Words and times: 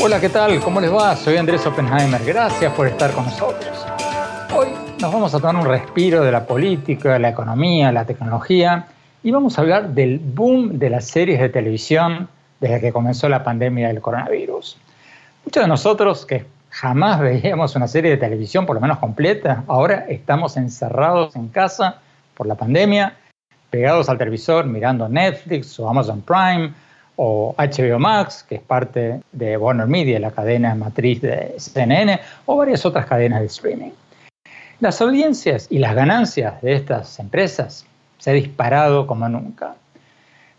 Hola, 0.00 0.20
¿qué 0.20 0.28
tal? 0.30 0.58
¿Cómo 0.60 0.80
les 0.80 0.92
va? 0.92 1.14
Soy 1.14 1.36
Andrés 1.36 1.66
Oppenheimer. 1.66 2.24
Gracias 2.24 2.72
por 2.72 2.86
estar 2.86 3.12
con 3.12 3.26
nosotros. 3.26 3.86
Hoy 4.56 4.68
nos 5.00 5.12
vamos 5.12 5.34
a 5.34 5.38
tomar 5.38 5.56
un 5.56 5.66
respiro 5.66 6.24
de 6.24 6.32
la 6.32 6.46
política, 6.46 7.12
de 7.12 7.18
la 7.18 7.28
economía, 7.28 7.92
la 7.92 8.04
tecnología 8.04 8.86
y 9.22 9.30
vamos 9.30 9.58
a 9.58 9.60
hablar 9.60 9.90
del 9.90 10.18
boom 10.18 10.78
de 10.78 10.90
las 10.90 11.04
series 11.04 11.38
de 11.40 11.50
televisión 11.50 12.28
desde 12.58 12.80
que 12.80 12.92
comenzó 12.92 13.28
la 13.28 13.44
pandemia 13.44 13.88
del 13.88 14.00
coronavirus. 14.00 14.78
Muchos 15.44 15.62
de 15.62 15.68
nosotros 15.68 16.24
que 16.26 16.46
jamás 16.80 17.18
veíamos 17.18 17.74
una 17.74 17.88
serie 17.88 18.12
de 18.12 18.16
televisión, 18.18 18.64
por 18.64 18.76
lo 18.76 18.80
menos 18.80 18.98
completa, 18.98 19.64
ahora 19.66 20.06
estamos 20.08 20.56
encerrados 20.56 21.34
en 21.34 21.48
casa 21.48 22.00
por 22.34 22.46
la 22.46 22.54
pandemia, 22.54 23.16
pegados 23.68 24.08
al 24.08 24.16
televisor 24.16 24.64
mirando 24.64 25.08
Netflix 25.08 25.78
o 25.80 25.88
Amazon 25.88 26.22
Prime 26.22 26.72
o 27.16 27.52
HBO 27.58 27.98
Max, 27.98 28.46
que 28.48 28.54
es 28.56 28.60
parte 28.60 29.20
de 29.32 29.56
Warner 29.56 29.88
Media, 29.88 30.20
la 30.20 30.30
cadena 30.30 30.72
matriz 30.76 31.20
de 31.20 31.54
CNN, 31.58 32.20
o 32.46 32.56
varias 32.56 32.86
otras 32.86 33.06
cadenas 33.06 33.40
de 33.40 33.46
streaming. 33.46 33.90
Las 34.78 35.00
audiencias 35.00 35.66
y 35.70 35.80
las 35.80 35.96
ganancias 35.96 36.62
de 36.62 36.74
estas 36.74 37.18
empresas 37.18 37.86
se 38.18 38.30
han 38.30 38.36
disparado 38.36 39.08
como 39.08 39.28
nunca. 39.28 39.74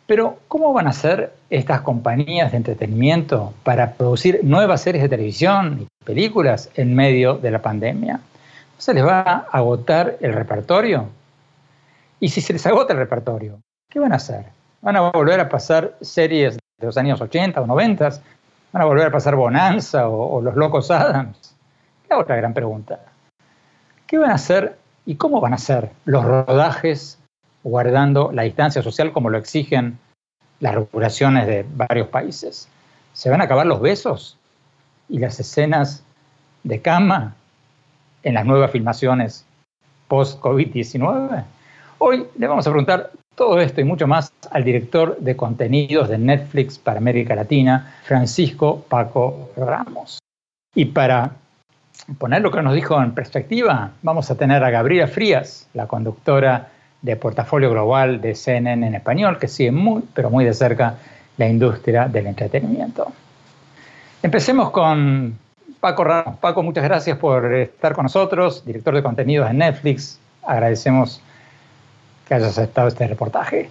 Pero, 0.09 0.39
¿cómo 0.47 0.73
van 0.73 0.88
a 0.88 0.91
ser 0.91 1.33
estas 1.52 1.81
compañías 1.81 2.49
de 2.49 2.57
entretenimiento 2.57 3.53
para 3.61 3.93
producir 3.93 4.39
nuevas 4.41 4.81
series 4.81 5.03
de 5.03 5.09
televisión 5.09 5.81
y 5.81 6.03
películas 6.03 6.71
en 6.73 6.95
medio 6.95 7.35
de 7.35 7.52
la 7.52 7.61
pandemia? 7.61 8.13
¿No 8.15 8.80
se 8.80 8.95
les 8.95 9.05
va 9.05 9.21
a 9.21 9.45
agotar 9.52 10.17
el 10.19 10.33
repertorio? 10.33 11.05
Y 12.19 12.30
si 12.30 12.41
se 12.41 12.53
les 12.53 12.65
agota 12.65 12.93
el 12.93 12.97
repertorio, 12.97 13.59
¿qué 13.87 13.99
van 13.99 14.11
a 14.11 14.15
hacer? 14.15 14.45
van 14.81 14.95
a 14.95 15.11
volver 15.11 15.39
a 15.41 15.47
pasar 15.47 15.95
series 16.02 16.55
de 16.55 16.87
los 16.87 16.97
años 16.97 17.21
80 17.21 17.61
o 17.61 17.67
90, 17.67 18.09
van 18.71 18.81
a 18.81 18.85
volver 18.85 19.05
a 19.05 19.11
pasar 19.11 19.35
Bonanza 19.35 20.09
o, 20.09 20.41
Los 20.41 20.55
Locos 20.55 20.89
Adams. 20.89 21.55
La 22.09 22.17
otra 22.17 22.35
gran 22.35 22.55
pregunta. 22.55 22.99
¿Qué 24.07 24.17
van 24.17 24.31
a 24.31 24.35
hacer 24.35 24.75
y 25.05 25.17
cómo 25.17 25.39
van 25.39 25.53
a 25.53 25.57
hacer 25.57 25.91
los 26.05 26.25
rodajes 26.25 27.19
guardando 27.63 28.31
la 28.31 28.43
distancia 28.43 28.81
social 28.81 29.11
como 29.11 29.29
lo 29.29 29.38
exigen 29.38 29.97
las 30.59 30.75
regulaciones 30.75 31.47
de 31.47 31.65
varios 31.75 32.07
países? 32.07 32.67
¿Se 33.13 33.29
van 33.29 33.41
a 33.41 33.45
acabar 33.45 33.65
los 33.65 33.81
besos 33.81 34.38
y 35.07 35.19
las 35.19 35.39
escenas 35.39 36.03
de 36.63 36.81
cama 36.81 37.35
en 38.23 38.33
las 38.33 38.45
nuevas 38.45 38.71
filmaciones 38.71 39.45
post-COVID-19? 40.07 41.43
Hoy 41.99 42.27
le 42.37 42.47
vamos 42.47 42.65
a 42.65 42.71
preguntar 42.71 43.11
todo 43.35 43.59
esto 43.59 43.81
y 43.81 43.85
mucho 43.85 44.07
más 44.07 44.33
al 44.52 44.63
director 44.63 45.17
de 45.19 45.35
contenidos 45.35 46.09
de 46.09 46.17
Netflix 46.17 46.77
para 46.77 46.97
América 46.97 47.36
Latina, 47.36 47.93
Francisco 48.03 48.83
Paco 48.89 49.52
Ramos. 49.55 50.20
Y 50.76 50.86
para 50.86 51.31
poner 52.17 52.41
lo 52.41 52.52
que 52.52 52.61
nos 52.61 52.73
dijo 52.73 53.02
en 53.02 53.14
perspectiva, 53.14 53.91
vamos 54.02 54.30
a 54.30 54.36
tener 54.36 54.64
a 54.64 54.70
Gabriela 54.70 55.08
Frías, 55.08 55.67
la 55.73 55.87
conductora 55.87 56.70
de 57.02 57.15
Portafolio 57.15 57.71
Global 57.71 58.21
de 58.21 58.36
CNN 58.36 58.86
en 58.86 58.95
español, 58.95 59.37
que 59.39 59.48
sigue 59.48 59.71
muy, 59.71 60.04
pero 60.14 60.30
muy 60.30 60.45
de 60.45 60.54
cerca 60.54 60.95
la 61.37 61.48
industria 61.48 62.08
del 62.08 62.27
entretenimiento. 62.27 63.11
Empecemos 64.21 64.71
con 64.71 65.38
Paco 65.80 66.04
Ramos. 66.04 66.38
Paco, 66.39 66.61
muchas 66.61 66.83
gracias 66.83 67.17
por 67.17 67.54
estar 67.54 67.93
con 67.93 68.04
nosotros, 68.04 68.65
director 68.65 68.93
de 68.93 69.02
contenidos 69.02 69.48
de 69.48 69.54
Netflix. 69.54 70.20
Agradecemos 70.45 71.21
que 72.27 72.33
hayas 72.33 72.49
aceptado 72.58 72.89
este 72.89 73.08
reportaje. 73.08 73.70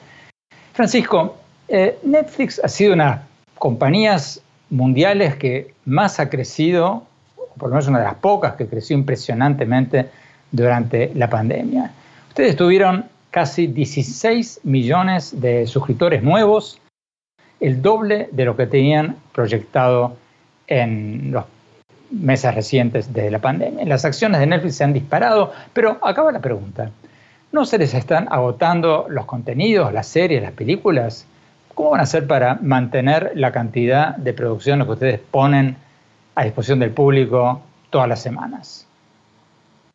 Francisco, 0.73 1.37
eh, 1.69 1.99
Netflix 2.03 2.61
ha 2.65 2.69
sido 2.69 2.95
una 2.95 3.05
de 3.05 3.11
las 3.11 3.21
compañías 3.59 4.41
mundiales 4.71 5.37
que 5.37 5.75
más 5.85 6.19
ha 6.19 6.31
crecido, 6.31 7.05
por 7.59 7.69
lo 7.69 7.75
menos 7.75 7.89
una 7.89 7.99
de 7.99 8.05
las 8.05 8.15
pocas 8.15 8.55
que 8.55 8.67
creció 8.67 8.97
impresionantemente 8.97 10.09
durante 10.51 11.13
la 11.15 11.29
pandemia. 11.29 11.91
Ustedes 12.29 12.57
tuvieron 12.57 13.05
casi 13.31 13.67
16 13.67 14.61
millones 14.65 15.41
de 15.41 15.67
suscriptores 15.67 16.23
nuevos, 16.23 16.81
el 17.61 17.83
doble 17.83 18.29
de 18.33 18.45
lo 18.45 18.57
que 18.57 18.67
tenían 18.67 19.17
proyectado 19.33 20.17
en 20.67 21.33
los 21.33 21.45
meses 22.11 22.55
recientes 22.55 23.13
de 23.13 23.31
la 23.31 23.39
pandemia. 23.39 23.85
Las 23.85 24.05
acciones 24.05 24.41
de 24.41 24.47
Netflix 24.47 24.77
se 24.77 24.85
han 24.85 24.93
disparado, 24.93 25.53
pero 25.73 25.99
acaba 26.03 26.33
la 26.33 26.41
pregunta. 26.41 26.91
¿No 27.53 27.65
se 27.65 27.79
les 27.79 27.95
están 27.95 28.29
agotando 28.31 29.07
los 29.09 29.25
contenidos, 29.25 29.93
las 29.93 30.07
series, 30.07 30.43
las 30.43 30.53
películas? 30.53 31.27
¿Cómo 31.75 31.91
van 31.91 32.01
a 32.01 32.05
hacer 32.05 32.27
para 32.27 32.57
mantener 32.57 33.33
la 33.35 33.53
cantidad 33.53 34.17
de 34.17 34.33
producciones 34.33 34.87
que 34.87 34.93
ustedes 34.93 35.21
ponen 35.21 35.77
a 36.35 36.45
disposición 36.45 36.81
del 36.81 36.91
público 36.91 37.63
todas 37.91 38.09
las 38.09 38.21
semanas? 38.21 38.88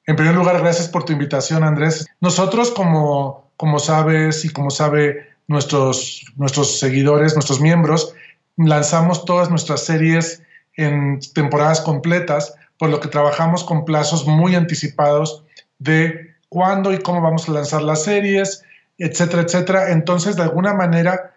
En 0.06 0.16
primer 0.16 0.36
lugar, 0.36 0.60
gracias 0.60 0.90
por 0.90 1.06
tu 1.06 1.14
invitación, 1.14 1.64
Andrés. 1.64 2.06
Nosotros, 2.20 2.72
como, 2.72 3.52
como 3.56 3.80
sabes 3.80 4.44
y 4.44 4.50
como 4.50 4.70
sabe 4.70 5.30
nuestros, 5.48 6.26
nuestros 6.36 6.80
seguidores, 6.80 7.36
nuestros 7.36 7.62
miembros, 7.62 8.14
lanzamos 8.58 9.24
todas 9.26 9.50
nuestras 9.50 9.86
series 9.86 10.44
en 10.76 11.20
temporadas 11.34 11.82
completas, 11.82 12.56
por 12.78 12.90
lo 12.90 13.00
que 13.00 13.08
trabajamos 13.08 13.64
con 13.64 13.86
plazos 13.86 14.28
muy 14.28 14.56
anticipados 14.56 15.44
de 15.80 16.36
cuándo 16.50 16.92
y 16.92 17.00
cómo 17.00 17.22
vamos 17.22 17.48
a 17.48 17.54
lanzar 17.54 17.82
las 17.82 18.04
series, 18.04 18.64
etcétera, 18.98 19.44
etcétera. 19.44 19.92
Entonces, 19.92 20.36
de 20.36 20.44
alguna 20.44 20.74
manera, 20.74 21.34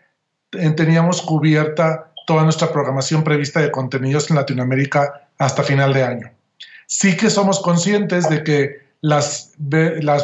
teníamos 0.50 1.22
cubierta 1.22 2.12
toda 2.26 2.42
nuestra 2.42 2.72
programación 2.72 3.22
prevista 3.22 3.60
de 3.60 3.70
contenidos 3.70 4.30
en 4.30 4.36
Latinoamérica 4.36 5.28
hasta 5.38 5.62
final 5.62 5.92
de 5.92 6.02
año. 6.02 6.35
Sí 6.86 7.16
que 7.16 7.30
somos 7.30 7.60
conscientes 7.60 8.28
de 8.28 8.42
que 8.42 8.86
las, 9.00 9.52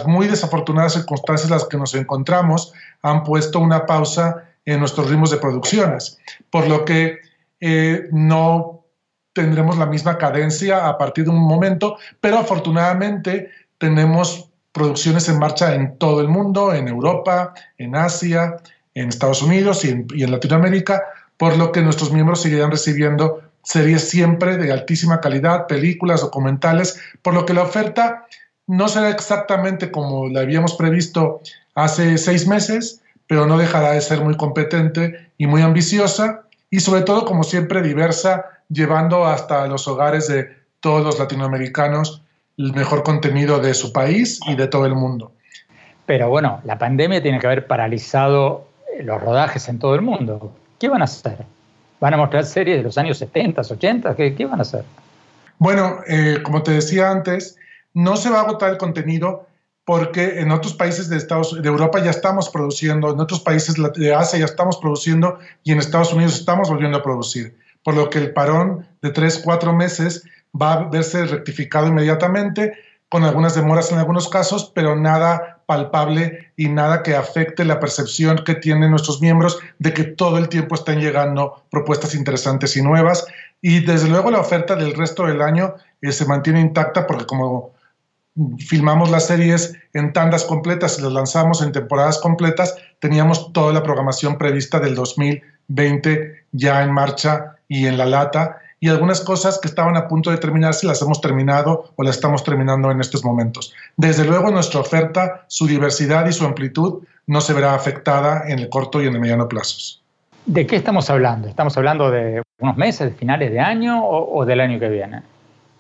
muy 0.07 0.27
desafortunadas 0.27 0.95
circunstancias 0.95 1.51
en 1.51 1.57
las 1.57 1.67
que 1.67 1.77
nos 1.77 1.95
encontramos 1.95 2.73
han 3.03 3.23
puesto 3.25 3.59
una 3.61 3.87
pausa 3.87 4.45
en 4.65 4.81
nuestros 4.81 5.11
ritmos 5.11 5.31
de 5.31 5.39
producciones, 5.39 6.19
por 6.51 6.69
lo 6.69 6.85
que 6.85 7.19
eh, 7.61 8.09
no 8.13 8.85
tendremos 9.33 9.79
la 9.79 9.87
misma 9.87 10.19
cadencia 10.19 10.89
a 10.89 10.99
partir 10.99 11.25
de 11.25 11.31
un 11.31 11.41
momento, 11.41 11.97
pero 12.21 12.39
afortunadamente 12.39 13.51
tenemos 13.79 14.51
producciones 14.73 15.29
en 15.29 15.39
marcha 15.39 15.75
en 15.75 15.99
todo 15.99 16.21
el 16.21 16.29
mundo, 16.29 16.73
en 16.75 16.89
Europa, 16.89 17.55
en 17.79 17.95
Asia, 17.95 18.57
en 18.95 19.09
Estados 19.09 19.43
Unidos 19.43 19.85
y 19.85 19.91
en, 19.91 20.31
Latinoamérica, 20.31 21.03
por 21.37 21.57
lo 21.57 21.73
que 21.73 21.83
nuestros 21.83 22.13
miembros 22.13 22.43
seguirán 22.43 22.71
recibiendo 22.71 23.43
series 23.63 24.09
siempre 24.09 24.57
de 24.57 24.73
altísima 24.73 25.21
calidad, 25.21 25.67
películas, 25.67 26.21
documentales, 26.21 27.01
por 27.23 27.35
lo 27.35 27.47
que 27.47 27.55
la 27.55 27.63
oferta 27.63 28.27
no 28.67 28.89
será 28.89 29.11
exactamente 29.11 29.91
como 29.91 30.29
la 30.29 30.41
habíamos 30.41 30.75
previsto 30.75 31.41
hace 31.75 32.19
seis 32.19 32.47
meses, 32.47 33.03
pero 33.27 33.47
no 33.47 33.59
dejará 33.59 33.93
de 33.93 34.01
ser 34.01 34.21
muy 34.21 34.37
competente 34.37 35.31
y 35.39 35.47
muy 35.47 35.63
ambiciosa 35.63 36.43
y 36.71 36.81
sobre 36.81 37.03
todo, 37.03 37.25
como 37.25 37.45
siempre, 37.45 37.83
diversa, 37.83 38.47
llevando 38.69 39.27
hasta 39.27 39.67
los 39.67 39.87
hogares 39.87 40.29
de 40.29 40.51
todos 40.81 41.05
los 41.05 41.19
latinoamericanos 41.19 42.23
el 42.59 42.73
mejor 42.73 43.03
contenido 43.03 43.59
de 43.61 43.75
su 43.75 43.93
país 43.93 44.41
y 44.47 44.55
de 44.55 44.67
todo 44.69 44.87
el 44.87 44.95
mundo. 44.95 45.33
Pero 46.07 46.29
bueno, 46.29 46.61
la 46.65 46.79
pandemia 46.79 47.23
tiene 47.23 47.39
que 47.39 47.47
haber 47.47 47.67
paralizado 47.67 48.67
los 49.01 49.21
rodajes 49.21 49.69
en 49.69 49.79
todo 49.79 49.95
el 49.95 50.03
mundo. 50.03 50.53
¿Qué 50.79 50.89
van 50.89 51.03
a 51.03 51.05
hacer? 51.05 51.45
¿Van 52.03 52.15
a 52.15 52.17
mostrar 52.17 52.45
series 52.45 52.79
de 52.79 52.83
los 52.83 52.99
años 52.99 53.17
70, 53.19 53.61
80? 53.61 54.17
¿Qué, 54.17 54.45
van 54.45 54.59
a 54.59 54.63
hacer? 54.63 54.85
Bueno, 55.59 56.01
eh, 56.09 56.41
como 56.43 56.65
te 56.65 56.73
decía 56.73 57.09
antes, 57.09 57.57
no 57.95 58.17
se 58.17 58.29
va 58.29 58.41
a 58.41 58.43
agotar 58.43 58.73
el 58.73 58.77
contenido 58.77 59.47
porque 59.85 60.41
en 60.41 60.51
otros 60.51 60.75
países 60.75 61.09
de, 61.09 61.17
Estados, 61.17 61.63
de 61.63 61.69
Europa 61.69 62.03
ya 62.03 62.11
estamos 62.11 62.49
produciendo, 62.49 63.13
en 63.13 63.21
otros 63.21 63.39
países 63.39 63.77
de 63.95 64.15
Asia 64.15 64.41
ya 64.41 64.47
estamos 64.47 64.79
produciendo 64.79 65.39
y 65.63 65.71
en 65.71 65.79
Estados 65.79 66.13
Unidos 66.13 66.35
estamos 66.35 66.69
volviendo 66.69 66.99
a 66.99 67.05
producir. 67.05 67.57
Por 67.85 67.95
lo 67.95 68.11
que 68.11 68.19
el 68.19 68.33
parón 68.33 68.85
de 69.01 69.11
tres, 69.11 69.39
cuatro 69.39 69.73
meses 69.73 70.25
va 70.61 70.73
a 70.73 70.89
verse 70.89 71.25
rectificado 71.25 71.87
inmediatamente 71.87 72.73
con 73.09 73.23
algunas 73.23 73.55
demoras 73.55 73.93
en 73.93 73.99
algunos 73.99 74.29
casos, 74.29 74.73
pero 74.75 74.97
nada 74.97 75.52
palpable 75.73 76.53
y 76.55 76.69
nada 76.69 77.03
que 77.03 77.17
afecte 77.17 77.65
la 77.65 77.81
percepción 77.81 78.43
que 78.45 78.55
tienen 78.57 78.91
nuestros 78.91 79.23
miembros 79.23 79.59
de 79.79 79.95
que 79.95 80.05
todo 80.05 80.37
el 80.37 80.51
tiempo 80.51 80.75
están 80.75 81.01
llegando 81.01 81.65
propuestas 81.71 82.15
interesantes 82.15 82.77
y 82.77 82.83
nuevas. 82.83 83.25
Y 83.63 83.81
desde 83.81 84.11
luego 84.11 84.31
la 84.31 84.41
oferta 84.41 84.77
del 84.77 84.93
resto 84.93 85.27
del 85.27 85.41
año 85.41 85.77
eh, 86.03 86.13
se 86.13 86.27
mantiene 86.27 86.61
intacta 86.61 87.07
porque 87.07 87.25
como 87.25 87.73
filmamos 88.59 89.11
las 89.11 89.29
series 89.29 89.75
en 89.95 90.13
tandas 90.13 90.45
completas 90.45 90.99
y 90.99 91.03
las 91.03 91.13
lanzamos 91.13 91.63
en 91.63 91.73
temporadas 91.73 92.19
completas, 92.19 92.77
teníamos 92.99 93.51
toda 93.55 93.73
la 93.73 93.83
programación 93.83 94.37
prevista 94.37 94.79
del 94.79 94.95
2020 94.95 96.45
ya 96.53 96.83
en 96.83 96.93
marcha 96.93 97.57
y 97.67 97.87
en 97.87 97.97
la 97.97 98.05
lata 98.05 98.59
y 98.83 98.89
algunas 98.89 99.21
cosas 99.21 99.61
que 99.61 99.69
estaban 99.69 99.97
a 99.97 100.09
punto 100.09 100.33
de 100.33 100.39
terminarse 100.39 100.89
las 100.89 101.01
hemos 101.03 101.21
terminado 101.21 101.93
o 101.95 102.03
las 102.03 102.17
estamos 102.17 102.43
terminando 102.43 102.91
en 102.91 103.01
estos 103.01 103.25
momentos. 103.25 103.73
Desde 103.97 104.25
luego 104.25 104.51
nuestra 104.51 104.81
oferta, 104.81 105.45
su 105.47 105.69
diversidad 105.69 106.27
y 106.27 106.33
su 106.33 106.45
amplitud 106.45 107.05
no 107.29 107.41
se 107.41 107.53
verá 107.53 107.77
afectada 107.77 108.43
en 108.49 108.59
el 108.59 108.69
corto 108.69 109.01
y 109.01 109.07
en 109.07 109.15
el 109.15 109.21
mediano 109.21 109.49
plazos. 109.49 110.03
¿De 110.47 110.67
qué 110.67 110.75
estamos 110.75 111.09
hablando? 111.11 111.47
¿Estamos 111.47 111.77
hablando 111.77 112.11
de 112.11 112.43
unos 112.59 112.77
meses, 112.77 113.13
de 113.13 113.17
finales 113.17 113.53
de 113.53 113.61
año 113.61 114.05
o, 114.05 114.45
del 114.45 114.59
año 114.61 114.81
que 114.81 114.89
viene? 114.89 115.23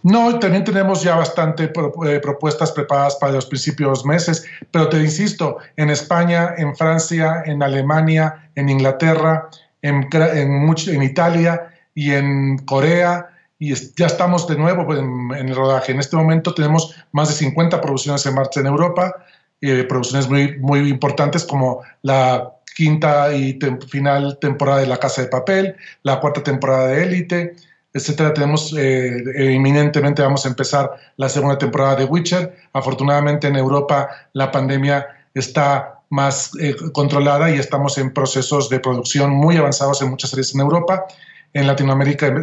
No, 0.04 0.38
también 0.38 0.62
tenemos 0.62 1.02
ya 1.02 1.16
bastante 1.16 1.64
eh, 1.64 2.20
propuestas 2.20 2.70
preparadas 2.70 3.16
para 3.16 3.32
los 3.32 3.46
principios 3.46 4.06
meses, 4.06 4.46
pero 4.70 4.88
te 4.88 4.98
insisto, 4.98 5.58
en 5.76 5.90
España, 5.90 6.54
en 6.56 6.76
Francia, 6.76 7.42
en 7.46 7.64
Alemania, 7.64 8.48
en 8.54 8.68
Inglaterra, 8.68 9.48
en, 9.80 10.08
en, 10.12 10.74
en 10.86 11.02
Italia, 11.02 11.68
y 11.94 12.12
en 12.12 12.58
Corea, 12.58 13.28
y 13.62 13.74
ya 13.94 14.06
estamos 14.06 14.48
de 14.48 14.56
nuevo 14.56 14.92
en, 14.92 15.30
el 15.48 15.54
rodaje. 15.54 15.92
En 15.92 16.00
este 16.00 16.16
momento 16.16 16.52
tenemos 16.52 16.96
más 17.12 17.28
de 17.28 17.34
50 17.34 17.80
producciones 17.80 18.26
en 18.26 18.34
marcha 18.34 18.58
en 18.58 18.66
Europa, 18.66 19.24
eh, 19.60 19.84
producciones 19.84 20.28
muy, 20.28 20.58
muy 20.58 20.88
importantes 20.88 21.44
como 21.44 21.82
la 22.02 22.54
quinta 22.74 23.32
y 23.32 23.58
final 23.88 24.38
temporada 24.40 24.80
de 24.80 24.88
La 24.88 24.96
Casa 24.96 25.22
de 25.22 25.28
Papel, 25.28 25.76
la 26.02 26.18
cuarta 26.18 26.42
temporada 26.42 26.88
de 26.88 27.04
Élite, 27.04 27.54
etcétera. 27.92 28.34
Tenemos 28.34 28.74
eh, 28.76 29.22
eh, 29.36 29.52
inminentemente 29.52 30.22
vamos 30.22 30.44
a 30.44 30.48
empezar 30.48 30.90
la 31.16 31.28
segunda 31.28 31.56
temporada 31.56 31.94
de 31.94 32.04
Witcher. 32.04 32.56
Afortunadamente 32.72 33.46
en 33.46 33.54
Europa 33.54 34.08
la 34.32 34.50
pandemia 34.50 35.06
está 35.34 36.00
más 36.08 36.50
controlada 36.92 37.48
y 37.50 37.58
estamos 37.58 37.96
en 37.96 38.12
procesos 38.12 38.68
de 38.68 38.80
producción 38.80 39.30
muy 39.30 39.56
avanzados 39.56 40.02
en 40.02 40.10
muchas 40.10 40.30
series 40.30 40.52
en 40.54 40.62
Europa 40.62 41.06
en 41.54 41.66
Latinoamérica 41.66 42.34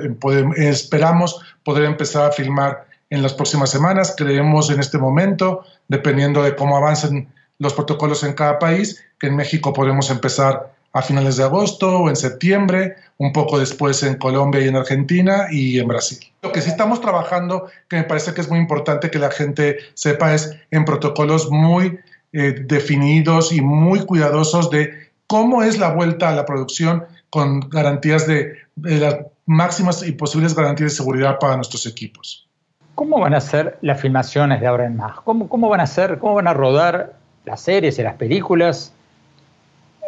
esperamos 0.55 1.41
poder 1.63 1.85
empezar 1.85 2.29
a 2.29 2.31
filmar 2.31 2.85
en 3.09 3.21
las 3.21 3.33
próximas 3.33 3.69
semanas. 3.69 4.13
Creemos 4.15 4.69
en 4.69 4.79
este 4.79 4.97
momento, 4.97 5.63
dependiendo 5.87 6.43
de 6.43 6.55
cómo 6.55 6.77
avancen 6.77 7.27
los 7.57 7.73
protocolos 7.73 8.23
en 8.23 8.33
cada 8.33 8.59
país, 8.59 9.03
que 9.19 9.27
en 9.27 9.35
México 9.35 9.73
podemos 9.73 10.09
empezar 10.09 10.71
a 10.93 11.01
finales 11.01 11.37
de 11.37 11.43
agosto 11.43 11.99
o 11.99 12.09
en 12.09 12.15
septiembre, 12.15 12.95
un 13.17 13.31
poco 13.31 13.59
después 13.59 14.01
en 14.01 14.15
Colombia 14.15 14.61
y 14.61 14.67
en 14.67 14.75
Argentina 14.75 15.47
y 15.51 15.79
en 15.79 15.87
Brasil. 15.87 16.19
Lo 16.41 16.51
que 16.51 16.61
sí 16.61 16.69
estamos 16.69 16.99
trabajando, 17.01 17.67
que 17.87 17.97
me 17.97 18.03
parece 18.03 18.33
que 18.33 18.41
es 18.41 18.49
muy 18.49 18.59
importante 18.59 19.11
que 19.11 19.19
la 19.19 19.29
gente 19.29 19.77
sepa, 19.93 20.33
es 20.33 20.55
en 20.71 20.85
protocolos 20.85 21.51
muy 21.51 21.99
eh, 22.33 22.63
definidos 22.65 23.51
y 23.51 23.61
muy 23.61 24.05
cuidadosos 24.05 24.69
de 24.69 25.09
cómo 25.27 25.61
es 25.61 25.77
la 25.77 25.93
vuelta 25.93 26.29
a 26.29 26.35
la 26.35 26.45
producción 26.45 27.05
con 27.29 27.61
garantías 27.69 28.27
de, 28.27 28.57
las 28.75 29.17
máximas 29.45 30.07
y 30.07 30.11
posibles 30.13 30.55
garantías 30.55 30.91
de 30.91 30.97
seguridad 30.97 31.37
para 31.39 31.55
nuestros 31.55 31.85
equipos. 31.85 32.47
¿Cómo 32.95 33.19
van 33.19 33.33
a 33.33 33.41
ser 33.41 33.77
las 33.81 34.01
filmaciones 34.01 34.59
de 34.61 34.67
ahora 34.67 34.85
en 34.85 34.97
más? 34.97 35.19
¿Cómo, 35.21 35.47
cómo 35.47 35.69
van 35.69 35.79
a 35.79 35.87
ser, 35.87 36.19
cómo 36.19 36.35
van 36.35 36.47
a 36.47 36.53
rodar 36.53 37.13
las 37.45 37.61
series 37.61 37.97
y 37.99 38.03
las 38.03 38.15
películas 38.15 38.93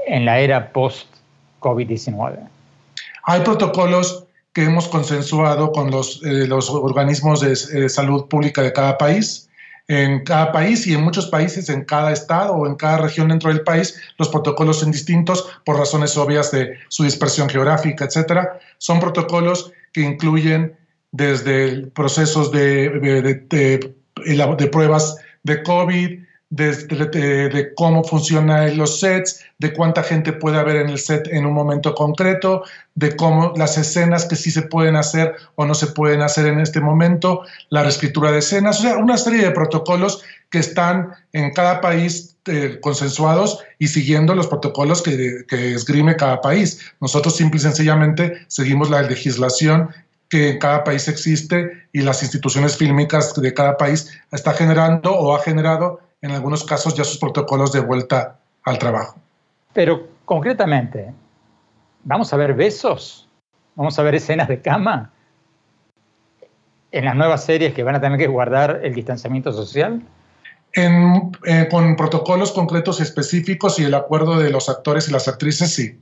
en 0.07 0.25
la 0.25 0.39
era 0.39 0.71
post-COVID-19? 0.73 2.39
Hay 3.23 3.41
protocolos 3.41 4.25
que 4.53 4.65
hemos 4.65 4.87
consensuado 4.87 5.71
con 5.71 5.91
los, 5.91 6.21
eh, 6.23 6.47
los 6.47 6.69
organismos 6.69 7.39
de 7.39 7.53
eh, 7.53 7.89
salud 7.89 8.27
pública 8.27 8.61
de 8.61 8.73
cada 8.73 8.97
país 8.97 9.49
en 9.87 10.23
cada 10.23 10.51
país 10.51 10.87
y 10.87 10.93
en 10.93 11.03
muchos 11.03 11.27
países, 11.27 11.69
en 11.69 11.83
cada 11.83 12.11
estado 12.11 12.53
o 12.53 12.67
en 12.67 12.75
cada 12.75 12.97
región 12.97 13.29
dentro 13.29 13.49
del 13.49 13.61
país, 13.61 13.99
los 14.17 14.29
protocolos 14.29 14.79
son 14.79 14.91
distintos 14.91 15.59
por 15.65 15.77
razones 15.77 16.17
obvias 16.17 16.51
de 16.51 16.77
su 16.87 17.03
dispersión 17.03 17.49
geográfica, 17.49 18.05
etcétera. 18.05 18.59
Son 18.77 18.99
protocolos 18.99 19.71
que 19.91 20.01
incluyen 20.01 20.75
desde 21.11 21.87
procesos 21.87 22.51
de, 22.51 22.89
de, 22.89 23.93
de 24.57 24.67
pruebas 24.67 25.17
de 25.43 25.63
COVID, 25.63 26.19
de, 26.51 27.73
cómo 27.75 28.03
funcionan 28.03 28.77
los 28.77 28.99
sets, 28.99 29.43
de 29.57 29.73
cuánta 29.73 30.03
gente 30.03 30.33
puede 30.33 30.59
haber 30.59 30.75
en 30.77 30.89
el 30.89 30.99
set 30.99 31.27
en 31.31 31.45
un 31.45 31.53
momento 31.53 31.95
concreto, 31.95 32.63
de 32.93 33.15
cómo 33.15 33.53
las 33.55 33.77
escenas 33.77 34.25
que 34.25 34.35
sí 34.35 34.51
se 34.51 34.63
pueden 34.63 34.97
hacer 34.97 35.33
o 35.55 35.65
no 35.65 35.73
se 35.73 35.87
pueden 35.87 36.21
hacer 36.21 36.47
en 36.47 36.59
este 36.59 36.81
momento, 36.81 37.43
la 37.69 37.83
reescritura 37.83 38.31
de 38.31 38.39
escenas, 38.39 38.79
o 38.79 38.83
sea, 38.83 38.97
una 38.97 39.17
serie 39.17 39.43
de 39.43 39.51
protocolos 39.51 40.23
que 40.49 40.59
están 40.59 41.11
en 41.31 41.53
cada 41.53 41.79
país 41.79 42.35
eh, 42.45 42.79
consensuados 42.81 43.59
y 43.79 43.87
siguiendo 43.87 44.35
los 44.35 44.47
protocolos 44.47 45.01
que, 45.01 45.45
que 45.47 45.73
esgrime 45.73 46.17
cada 46.17 46.41
país. 46.41 46.81
Nosotros 46.99 47.37
simple 47.37 47.59
y 47.59 47.61
sencillamente 47.61 48.45
seguimos 48.47 48.89
la 48.89 49.03
legislación 49.03 49.89
que 50.27 50.49
en 50.49 50.59
cada 50.59 50.83
país 50.83 51.07
existe 51.07 51.87
y 51.93 52.01
las 52.01 52.23
instituciones 52.23 52.75
fílmicas 52.75 53.33
de 53.33 53.53
cada 53.53 53.77
país 53.77 54.11
está 54.31 54.53
generando 54.53 55.13
o 55.13 55.35
ha 55.35 55.39
generado 55.39 55.99
en 56.21 56.31
algunos 56.31 56.63
casos 56.63 56.95
ya 56.95 57.03
sus 57.03 57.17
protocolos 57.17 57.71
de 57.71 57.81
vuelta 57.81 58.39
al 58.63 58.77
trabajo. 58.77 59.17
Pero 59.73 60.07
concretamente, 60.25 61.13
¿vamos 62.03 62.31
a 62.33 62.37
ver 62.37 62.53
besos? 62.53 63.27
¿Vamos 63.75 63.97
a 63.97 64.03
ver 64.03 64.15
escenas 64.15 64.47
de 64.47 64.61
cama? 64.61 65.11
¿En 66.91 67.05
las 67.05 67.15
nuevas 67.15 67.43
series 67.43 67.73
que 67.73 67.83
van 67.83 67.95
a 67.95 68.01
tener 68.01 68.17
que 68.17 68.27
guardar 68.27 68.81
el 68.83 68.93
distanciamiento 68.93 69.51
social? 69.51 70.01
Eh, 70.73 71.67
con 71.69 71.95
protocolos 71.97 72.51
concretos 72.51 73.01
específicos 73.01 73.79
y 73.79 73.83
el 73.83 73.93
acuerdo 73.93 74.37
de 74.37 74.49
los 74.49 74.69
actores 74.69 75.09
y 75.09 75.11
las 75.11 75.27
actrices, 75.27 75.73
sí. 75.73 75.99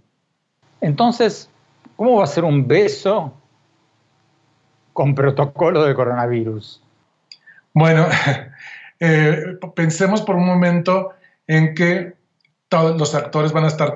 Entonces, 0.82 1.50
¿cómo 1.96 2.18
va 2.18 2.26
a 2.26 2.28
ser 2.28 2.44
un 2.44 2.68
beso 2.68 3.34
con 4.94 5.16
protocolo 5.16 5.84
de 5.86 5.96
coronavirus? 5.96 6.82
Bueno, 7.74 8.08
Eh, 9.00 9.58
pensemos 9.76 10.22
por 10.22 10.36
un 10.36 10.46
momento 10.46 11.12
en 11.48 11.74
que 11.74 12.14
todos 12.68 12.98
los 12.98 13.16
actores 13.16 13.52
van 13.52 13.66
a 13.66 13.68
estar 13.68 13.96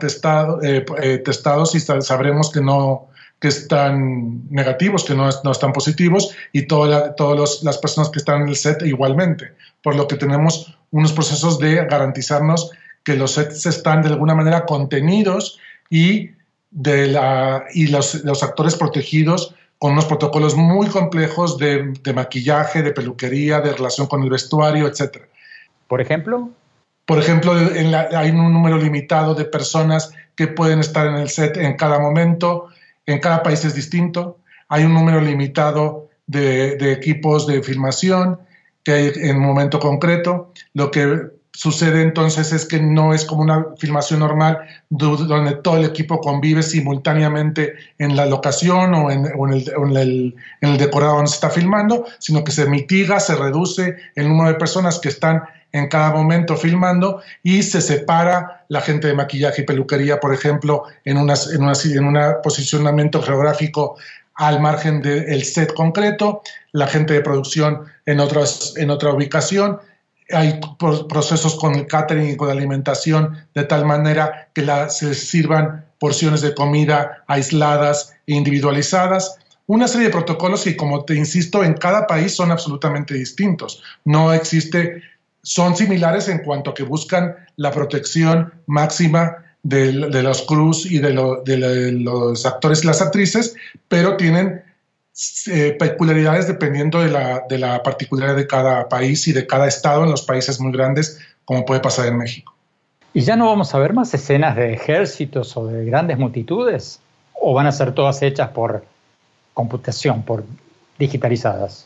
eh, 0.63 0.86
eh, 1.01 1.17
testados 1.19 1.75
y 1.75 1.79
sabremos 1.79 2.51
que 2.51 2.62
no 2.62 3.07
que 3.39 3.50
están 3.50 4.50
negativos, 4.50 5.03
que 5.03 5.13
no, 5.13 5.29
no 5.43 5.51
están 5.51 5.74
positivos 5.74 6.33
y 6.53 6.62
todas 6.62 7.62
las 7.62 7.77
personas 7.77 8.10
que 8.10 8.19
están 8.19 8.43
en 8.43 8.48
el 8.48 8.55
set 8.55 8.81
igualmente, 8.83 9.51
por 9.81 9.95
lo 9.95 10.07
que 10.07 10.15
tenemos 10.15 10.77
unos 10.91 11.12
procesos 11.12 11.60
de 11.60 11.86
garantizarnos 11.86 12.72
que 13.03 13.17
los 13.17 13.33
sets 13.33 13.65
están 13.65 14.01
de 14.01 14.07
alguna 14.07 14.33
manera 14.33 14.65
contenidos 14.65 15.60
y, 15.89 16.31
de 16.72 17.07
la, 17.07 17.65
y 17.74 17.88
los, 17.88 18.24
los 18.24 18.43
actores 18.43 18.75
protegidos 18.75 19.53
con 19.83 19.91
unos 19.91 20.05
protocolos 20.05 20.55
muy 20.55 20.87
complejos 20.87 21.57
de, 21.57 21.91
maquillaje, 22.15 22.81
de 22.81 22.93
peluquería, 22.93 23.59
de 23.59 23.73
relación 23.73 24.07
con 24.07 24.23
el 24.23 24.29
vestuario, 24.29 24.87
etc. 24.87 25.23
¿Por 25.89 25.99
ejemplo? 25.99 26.51
Por 27.05 27.19
ejemplo, 27.19 27.51
hay 27.51 28.29
un 28.29 28.53
número 28.53 28.77
limitado 28.77 29.35
de 29.35 29.43
personas 29.43 30.13
que 30.37 30.47
pueden 30.47 30.79
estar 30.79 31.07
en 31.07 31.15
el 31.15 31.27
set 31.27 31.57
en 31.57 31.75
cada 31.75 31.99
momento, 31.99 32.69
en 33.05 33.19
cada 33.19 33.43
país 33.43 33.65
es 33.65 33.75
distinto. 33.75 34.37
Hay 34.69 34.85
un 34.85 34.93
número 34.93 35.19
limitado 35.19 36.07
de, 36.27 36.77
de 36.77 36.93
equipos 36.93 37.45
de 37.45 37.61
filmación 37.61 38.39
que 38.85 38.91
hay 38.93 39.11
en 39.15 39.35
un 39.35 39.43
momento 39.43 39.81
concreto, 39.81 40.53
lo 40.73 40.91
que 40.91 41.29
sucede 41.53 42.01
entonces 42.01 42.51
es 42.51 42.65
que 42.65 42.81
no 42.81 43.13
es 43.13 43.25
como 43.25 43.43
una 43.43 43.67
filmación 43.77 44.22
normal 44.22 44.60
donde 44.89 45.53
todo 45.57 45.77
el 45.77 45.86
equipo 45.86 46.19
convive 46.19 46.63
simultáneamente 46.63 47.75
en 48.00 48.15
la 48.15 48.25
locación 48.25 48.93
o 48.95 49.12
en, 49.12 49.25
el, 49.95 50.77
decorado 50.77 51.15
donde 51.15 51.29
se 51.29 51.36
está 51.36 51.51
filmando, 51.51 52.05
sino 52.17 52.43
que 52.43 52.51
se 52.51 52.65
mitiga, 52.65 53.19
se 53.19 53.36
reduce 53.36 53.98
el 54.15 54.27
número 54.29 54.50
de 54.50 54.55
personas 54.55 55.00
que 55.00 55.10
están 55.10 55.43
en 55.72 55.89
cada 55.89 56.12
momento 56.12 56.57
filmando 56.57 57.22
y 57.43 57.62
se 57.62 57.81
separa 57.81 58.65
la 58.69 58.81
gente 58.81 59.07
de 59.07 59.13
maquillaje 59.13 59.62
y 59.62 59.65
peluquería, 59.65 60.19
por 60.19 60.33
ejemplo, 60.33 60.83
en, 61.05 61.17
una, 61.17 61.36
en, 61.53 62.05
un 62.05 62.17
posicionamiento 62.43 63.22
geográfico 63.22 63.95
al 64.36 64.60
margen 64.60 65.01
del 65.03 65.43
set 65.43 65.74
concreto, 65.74 66.41
la 66.72 66.88
gente 66.88 67.13
de 67.13 67.22
producción 67.22 67.83
en, 68.07 68.19
otras, 68.19 68.74
en 68.77 68.89
otra 68.89 69.12
ubicación, 69.13 69.79
hay 70.32 70.60
procesos 71.10 71.56
con 71.56 71.75
el 71.75 71.88
catering 71.88 72.32
y 72.32 72.38
con 72.38 72.48
la 72.48 72.53
alimentación 72.53 73.38
de 73.53 73.63
tal 73.63 73.86
manera 73.86 74.50
que 74.53 74.65
se 74.89 75.13
sirvan 75.13 75.86
porciones 76.00 76.42
de 76.42 76.53
comida 76.53 77.24
aisladas 77.27 78.13
e 78.27 78.34
individualizadas. 78.34 79.38
una 79.65 79.88
serie 79.88 80.08
de 80.08 80.13
protocolos 80.13 80.65
que, 80.65 80.75
como 80.75 81.06
te 81.06 81.15
insisto, 81.15 81.63
en 81.63 81.75
cada 81.75 82.06
país 82.06 82.36
son 82.36 82.51
absolutamente 82.51 83.13
distintos. 83.13 83.82
No 84.03 84.34
existe, 84.34 85.01
son 85.42 85.77
similares 85.77 86.27
en 86.27 86.39
cuanto 86.39 86.72
a 86.72 86.74
que 86.74 86.84
buscan 86.84 87.36
la 87.56 87.72
protección 87.72 88.53
máxima 88.68 89.38
de, 89.63 89.94
los 89.94 90.42
cruz 90.42 90.86
y 90.86 91.00
de, 91.00 91.13
los 91.13 92.46
actores 92.46 92.84
y 92.84 92.88
las 92.88 93.01
actrices, 93.01 93.56
pero 93.88 94.18
tienen 94.18 94.62
eh, 95.48 95.75
peculiaridades 95.79 96.48
dependiendo 96.48 97.00
de 97.00 97.10
la, 97.10 97.43
de 97.48 97.60
la 97.60 97.84
particularidad 97.84 98.36
de 98.36 98.48
cada 98.48 98.89
país 98.89 99.27
y 99.27 99.34
de 99.34 99.46
cada 99.46 99.67
estado 99.67 100.03
en 100.03 100.12
los 100.12 100.24
países 100.24 100.60
muy 100.60 100.72
grandes, 100.72 101.20
como 101.46 101.65
puede 101.65 101.82
pasar 101.82 102.08
en 102.08 102.17
México. 102.17 102.53
¿Y 103.13 103.22
ya 103.22 103.36
no 103.36 103.46
vamos 103.46 103.75
a 103.75 103.79
ver 103.79 103.93
más 103.93 104.13
escenas 104.13 104.55
de 104.55 104.74
ejércitos 104.74 105.55
o 105.55 105.67
de 105.67 105.86
grandes 105.86 106.17
multitudes? 106.17 107.00
¿O 107.34 107.53
van 107.53 107.67
a 107.67 107.72
ser 107.72 107.93
todas 107.93 108.24
hechas 108.24 108.50
por 108.50 108.84
computación, 109.53 110.24
por 110.24 110.43
digitalizadas? 110.98 111.86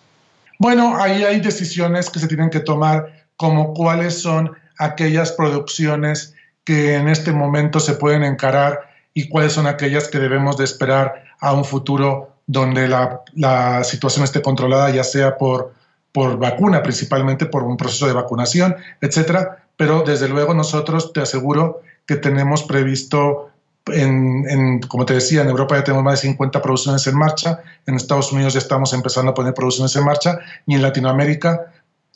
Bueno, 0.57 0.95
ahí 0.97 1.23
hay 1.23 1.41
decisiones 1.41 2.09
que 2.09 2.19
se 2.19 2.27
tienen 2.27 2.49
que 2.49 2.61
tomar, 2.61 3.11
como 3.35 3.73
cuáles 3.73 4.21
son 4.21 4.53
aquellas 4.79 5.33
producciones 5.33 6.33
que 6.63 6.95
en 6.95 7.09
este 7.09 7.31
momento 7.33 7.79
se 7.79 7.93
pueden 7.93 8.23
encarar 8.23 8.89
y 9.13 9.27
cuáles 9.27 9.53
son 9.53 9.67
aquellas 9.67 10.07
que 10.07 10.19
debemos 10.19 10.57
de 10.57 10.63
esperar 10.63 11.25
a 11.39 11.53
un 11.53 11.65
futuro 11.65 12.36
donde 12.47 12.87
la, 12.87 13.83
situación 13.83 14.23
esté 14.23 14.41
controlada, 14.41 14.89
ya 14.89 15.03
sea 15.03 15.37
por, 15.37 15.73
por 16.11 16.39
vacuna, 16.39 16.81
principalmente 16.81 17.45
por 17.45 17.63
un 17.63 17.77
proceso 17.77 18.07
de 18.07 18.13
vacunación, 18.13 18.75
etcétera. 19.01 19.65
Pero 19.75 20.01
desde 20.01 20.27
luego 20.27 20.53
nosotros 20.53 21.13
te 21.13 21.21
aseguro 21.21 21.81
que 22.07 22.15
tenemos 22.15 22.63
previsto 22.63 23.51
en, 23.87 24.81
como 24.81 25.05
te 25.05 25.13
decía, 25.13 25.41
en 25.41 25.49
Europa 25.49 25.77
ya 25.77 25.83
tenemos 25.83 26.03
más 26.03 26.21
de 26.21 26.29
50 26.29 26.61
producciones 26.61 27.05
en 27.07 27.17
marcha, 27.17 27.61
en 27.85 27.95
Estados 27.95 28.31
Unidos 28.31 28.53
ya 28.53 28.59
estamos 28.59 28.91
empezando 28.93 29.31
a 29.31 29.33
poner 29.33 29.53
producciones 29.53 29.95
en 29.95 30.03
marcha 30.03 30.39
y 30.65 30.75
en 30.75 30.81
Latinoamérica 30.81 31.71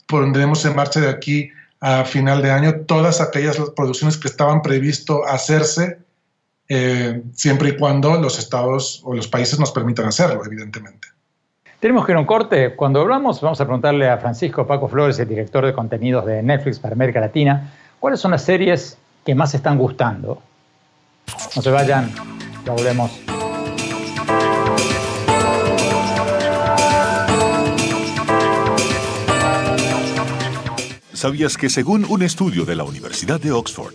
pondremos 0.06 0.64
en 0.64 0.76
marcha 0.76 1.00
de 1.00 1.08
aquí 1.08 1.50
a 1.80 2.04
final 2.04 2.42
de 2.42 2.50
año 2.50 2.74
todas 2.86 3.20
aquellas 3.20 3.56
producciones 3.74 4.16
que 4.16 4.28
estaban 4.28 4.60
previsto 4.60 5.26
hacerse 5.26 5.98
eh, 6.74 7.22
siempre 7.34 7.70
y 7.70 7.76
cuando 7.76 8.18
los 8.20 8.38
estados 8.38 9.02
o 9.04 9.14
los 9.14 9.28
países 9.28 9.58
nos 9.58 9.72
permitan 9.72 10.06
hacerlo, 10.06 10.42
evidentemente. 10.44 11.08
Tenemos 11.80 12.06
que 12.06 12.12
ir 12.12 12.16
a 12.16 12.20
un 12.20 12.26
corte. 12.26 12.74
Cuando 12.76 13.00
hablamos, 13.00 13.40
vamos 13.40 13.60
a 13.60 13.64
preguntarle 13.64 14.08
a 14.08 14.16
Francisco 14.16 14.66
Paco 14.66 14.88
Flores, 14.88 15.18
el 15.18 15.28
director 15.28 15.66
de 15.66 15.72
contenidos 15.72 16.24
de 16.24 16.42
Netflix 16.42 16.78
para 16.78 16.94
América 16.94 17.20
Latina, 17.20 17.72
cuáles 18.00 18.20
son 18.20 18.30
las 18.30 18.42
series 18.42 18.96
que 19.24 19.34
más 19.34 19.54
están 19.54 19.76
gustando 19.78 20.40
no 21.56 21.62
se 21.62 21.70
vayan, 21.70 22.10
ya 22.64 22.72
volvemos. 22.72 23.10
¿Sabías 31.12 31.56
que 31.56 31.70
según 31.70 32.04
un 32.08 32.22
estudio 32.22 32.64
de 32.64 32.74
la 32.74 32.84
Universidad 32.84 33.40
de 33.40 33.52
Oxford, 33.52 33.94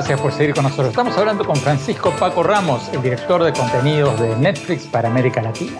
Gracias 0.00 0.20
por 0.22 0.32
seguir 0.32 0.54
con 0.54 0.64
nosotros. 0.64 0.88
Estamos 0.88 1.14
hablando 1.18 1.44
con 1.44 1.56
Francisco 1.56 2.10
Paco 2.18 2.42
Ramos, 2.42 2.88
el 2.94 3.02
director 3.02 3.44
de 3.44 3.52
contenidos 3.52 4.18
de 4.18 4.34
Netflix 4.36 4.86
para 4.86 5.10
América 5.10 5.42
Latina. 5.42 5.78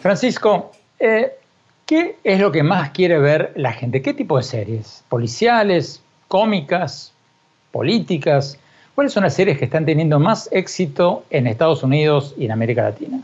Francisco, 0.00 0.70
eh, 1.00 1.32
¿qué 1.84 2.16
es 2.22 2.38
lo 2.38 2.52
que 2.52 2.62
más 2.62 2.90
quiere 2.90 3.18
ver 3.18 3.52
la 3.56 3.72
gente? 3.72 4.02
¿Qué 4.02 4.14
tipo 4.14 4.36
de 4.36 4.44
series? 4.44 5.02
¿Policiales? 5.08 6.00
cómicas, 6.28 7.12
políticas? 7.72 8.56
¿Cuáles 8.94 9.12
son 9.12 9.24
las 9.24 9.34
series 9.34 9.58
que 9.58 9.64
están 9.64 9.84
teniendo 9.84 10.20
más 10.20 10.48
éxito 10.52 11.24
en 11.30 11.48
Estados 11.48 11.82
Unidos 11.82 12.36
y 12.38 12.44
en 12.44 12.52
América 12.52 12.84
Latina? 12.84 13.20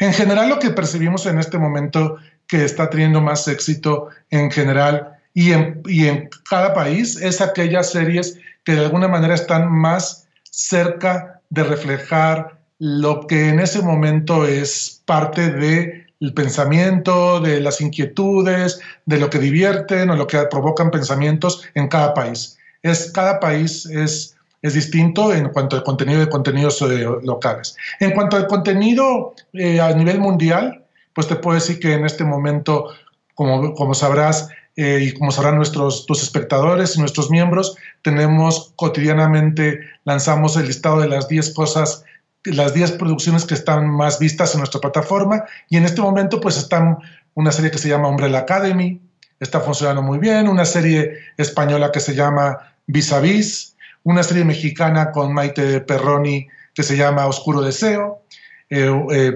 En 0.00 0.12
general 0.12 0.48
lo 0.48 0.58
que 0.58 0.70
percibimos 0.70 1.24
en 1.26 1.38
este 1.38 1.56
momento 1.56 2.16
que 2.48 2.64
está 2.64 2.90
teniendo 2.90 3.20
más 3.20 3.46
éxito 3.46 4.08
en 4.30 4.50
general 4.50 5.18
y 5.34 5.52
en, 5.52 5.82
y 5.86 6.08
en 6.08 6.28
cada 6.48 6.74
país 6.74 7.14
es 7.22 7.40
aquellas 7.40 7.92
series 7.92 8.36
que 8.64 8.72
de 8.72 8.84
alguna 8.84 9.08
manera 9.08 9.34
están 9.34 9.70
más 9.70 10.28
cerca 10.42 11.40
de 11.50 11.64
reflejar 11.64 12.60
lo 12.78 13.26
que 13.26 13.48
en 13.48 13.60
ese 13.60 13.82
momento 13.82 14.46
es 14.46 15.02
parte 15.04 15.50
de 15.50 16.06
el 16.20 16.34
pensamiento, 16.34 17.40
de 17.40 17.60
las 17.60 17.80
inquietudes, 17.80 18.80
de 19.06 19.18
lo 19.18 19.30
que 19.30 19.38
divierten 19.38 20.10
o 20.10 20.16
lo 20.16 20.26
que 20.26 20.38
provocan 20.50 20.90
pensamientos 20.90 21.64
en 21.74 21.88
cada 21.88 22.12
país. 22.12 22.58
Es, 22.82 23.10
cada 23.10 23.40
país 23.40 23.86
es, 23.86 24.36
es 24.62 24.74
distinto 24.74 25.32
en 25.32 25.48
cuanto 25.48 25.76
al 25.76 25.82
contenido 25.82 26.20
de 26.20 26.28
contenidos 26.28 26.80
eh, 26.82 27.06
locales. 27.22 27.76
En 28.00 28.12
cuanto 28.12 28.36
al 28.36 28.46
contenido 28.46 29.34
eh, 29.54 29.80
a 29.80 29.92
nivel 29.92 30.20
mundial, 30.20 30.84
pues 31.14 31.26
te 31.26 31.36
puedo 31.36 31.54
decir 31.54 31.80
que 31.80 31.94
en 31.94 32.04
este 32.04 32.24
momento, 32.24 32.90
como, 33.34 33.74
como 33.74 33.94
sabrás, 33.94 34.48
eh, 34.76 35.00
y 35.02 35.12
como 35.12 35.30
sabrán 35.32 35.56
nuestros 35.56 36.06
tus 36.06 36.22
espectadores 36.22 36.96
y 36.96 37.00
nuestros 37.00 37.30
miembros, 37.30 37.76
tenemos 38.02 38.72
cotidianamente, 38.76 39.80
lanzamos 40.04 40.56
el 40.56 40.66
listado 40.66 41.00
de 41.00 41.08
las 41.08 41.28
10 41.28 41.54
cosas 41.54 42.04
las 42.44 42.72
10 42.74 42.92
producciones 42.92 43.44
que 43.44 43.54
están 43.54 43.88
más 43.90 44.18
vistas 44.18 44.54
en 44.54 44.60
nuestra 44.60 44.80
plataforma 44.80 45.44
y 45.68 45.76
en 45.76 45.84
este 45.84 46.00
momento 46.00 46.40
pues 46.40 46.56
están 46.56 46.98
una 47.34 47.52
serie 47.52 47.70
que 47.70 47.78
se 47.78 47.88
llama 47.88 48.08
Umbrella 48.08 48.38
Academy, 48.38 49.00
está 49.38 49.60
funcionando 49.60 50.02
muy 50.02 50.18
bien, 50.18 50.48
una 50.48 50.64
serie 50.64 51.18
española 51.36 51.92
que 51.92 52.00
se 52.00 52.14
llama 52.14 52.74
Vis 52.86 53.12
a 53.12 53.20
Vis, 53.20 53.76
una 54.02 54.22
serie 54.22 54.44
mexicana 54.44 55.12
con 55.12 55.32
Maite 55.32 55.80
Perroni 55.80 56.48
que 56.74 56.82
se 56.82 56.96
llama 56.96 57.26
Oscuro 57.26 57.60
Deseo, 57.60 58.22
eh, 58.70 58.90
eh, 59.12 59.32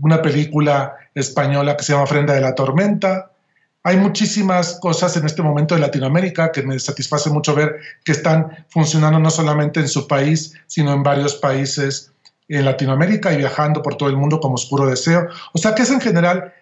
una 0.00 0.22
película 0.22 0.96
española 1.14 1.76
que 1.76 1.84
se 1.84 1.92
llama 1.92 2.06
Frenda 2.06 2.34
de 2.34 2.40
la 2.40 2.54
Tormenta. 2.54 3.29
Hay 3.82 3.96
muchísimas 3.96 4.78
cosas 4.80 5.16
en 5.16 5.24
este 5.24 5.42
momento 5.42 5.74
de 5.74 5.80
Latinoamérica 5.80 6.52
que 6.52 6.62
me 6.62 6.78
satisface 6.78 7.30
mucho 7.30 7.54
ver 7.54 7.76
que 8.04 8.12
están 8.12 8.66
funcionando 8.68 9.18
no 9.18 9.30
solamente 9.30 9.80
en 9.80 9.88
su 9.88 10.06
país, 10.06 10.54
sino 10.66 10.92
en 10.92 11.02
varios 11.02 11.34
países 11.36 12.12
en 12.48 12.64
Latinoamérica 12.64 13.32
y 13.32 13.38
viajando 13.38 13.82
por 13.82 13.96
todo 13.96 14.08
el 14.08 14.16
mundo 14.16 14.40
como 14.40 14.56
Oscuro 14.56 14.86
Deseo. 14.86 15.28
O 15.54 15.58
sea 15.58 15.74
que 15.74 15.82
es 15.82 15.90
en 15.90 16.00
general, 16.00 16.52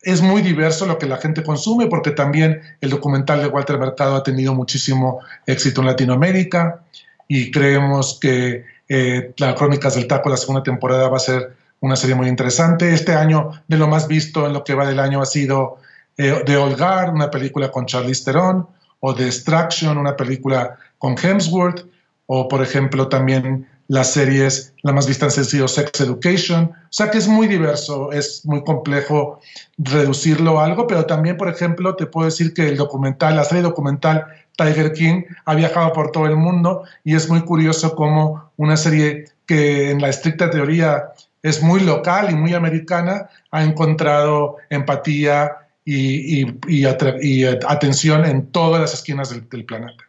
es 0.00 0.22
muy 0.22 0.40
diverso 0.40 0.86
lo 0.86 0.98
que 0.98 1.06
la 1.06 1.18
gente 1.18 1.42
consume 1.42 1.88
porque 1.88 2.12
también 2.12 2.62
el 2.80 2.90
documental 2.90 3.42
de 3.42 3.48
Walter 3.48 3.78
Mercado 3.78 4.16
ha 4.16 4.22
tenido 4.22 4.54
muchísimo 4.54 5.20
éxito 5.46 5.82
en 5.82 5.88
Latinoamérica 5.88 6.82
y 7.28 7.50
creemos 7.50 8.18
que 8.20 8.64
eh, 8.88 9.32
la 9.36 9.54
Crónicas 9.54 9.94
del 9.94 10.06
Taco, 10.06 10.30
la 10.30 10.36
segunda 10.36 10.62
temporada, 10.62 11.08
va 11.08 11.16
a 11.16 11.20
ser 11.20 11.54
una 11.80 11.96
serie 11.96 12.14
muy 12.14 12.28
interesante. 12.28 12.94
Este 12.94 13.14
año, 13.14 13.50
de 13.68 13.76
lo 13.76 13.88
más 13.88 14.08
visto 14.08 14.46
en 14.46 14.52
lo 14.52 14.64
que 14.64 14.74
va 14.74 14.86
del 14.86 15.00
año, 15.00 15.20
ha 15.20 15.26
sido 15.26 15.78
The 16.16 16.56
Olgar, 16.56 17.10
una 17.10 17.30
película 17.30 17.70
con 17.70 17.86
Charlize 17.86 18.24
Theron, 18.24 18.66
o 19.00 19.14
The 19.14 19.26
Extraction, 19.26 19.98
una 19.98 20.16
película 20.16 20.76
con 20.98 21.16
Hemsworth, 21.16 21.84
o 22.26 22.48
por 22.48 22.62
ejemplo 22.62 23.08
también 23.08 23.66
las 23.88 24.12
series, 24.12 24.72
la 24.82 24.92
más 24.92 25.06
vista 25.06 25.26
han 25.26 25.30
sido 25.30 25.68
Sex 25.68 26.00
Education, 26.00 26.64
o 26.64 26.86
sea 26.88 27.10
que 27.10 27.18
es 27.18 27.28
muy 27.28 27.46
diverso, 27.46 28.12
es 28.12 28.44
muy 28.46 28.64
complejo 28.64 29.40
reducirlo 29.76 30.60
a 30.60 30.64
algo, 30.64 30.86
pero 30.86 31.04
también, 31.04 31.36
por 31.36 31.48
ejemplo, 31.48 31.94
te 31.94 32.06
puedo 32.06 32.26
decir 32.26 32.54
que 32.54 32.68
el 32.68 32.76
documental, 32.76 33.36
la 33.36 33.44
serie 33.44 33.62
documental 33.62 34.26
Tiger 34.56 34.92
King 34.92 35.22
ha 35.44 35.54
viajado 35.54 35.92
por 35.92 36.10
todo 36.10 36.26
el 36.26 36.36
mundo 36.36 36.84
y 37.04 37.16
es 37.16 37.28
muy 37.28 37.42
curioso 37.42 37.94
cómo 37.94 38.50
una 38.56 38.76
serie 38.76 39.26
que 39.46 39.90
en 39.90 40.00
la 40.00 40.08
estricta 40.08 40.48
teoría 40.48 41.12
es 41.42 41.62
muy 41.62 41.80
local 41.80 42.30
y 42.30 42.34
muy 42.34 42.54
americana 42.54 43.28
ha 43.50 43.62
encontrado 43.64 44.56
empatía 44.70 45.61
y, 45.84 46.84
atención 46.84 48.24
en 48.24 48.46
todas 48.46 48.80
las 48.80 48.94
esquinas 48.94 49.30
del 49.30 49.64
planeta. 49.64 50.04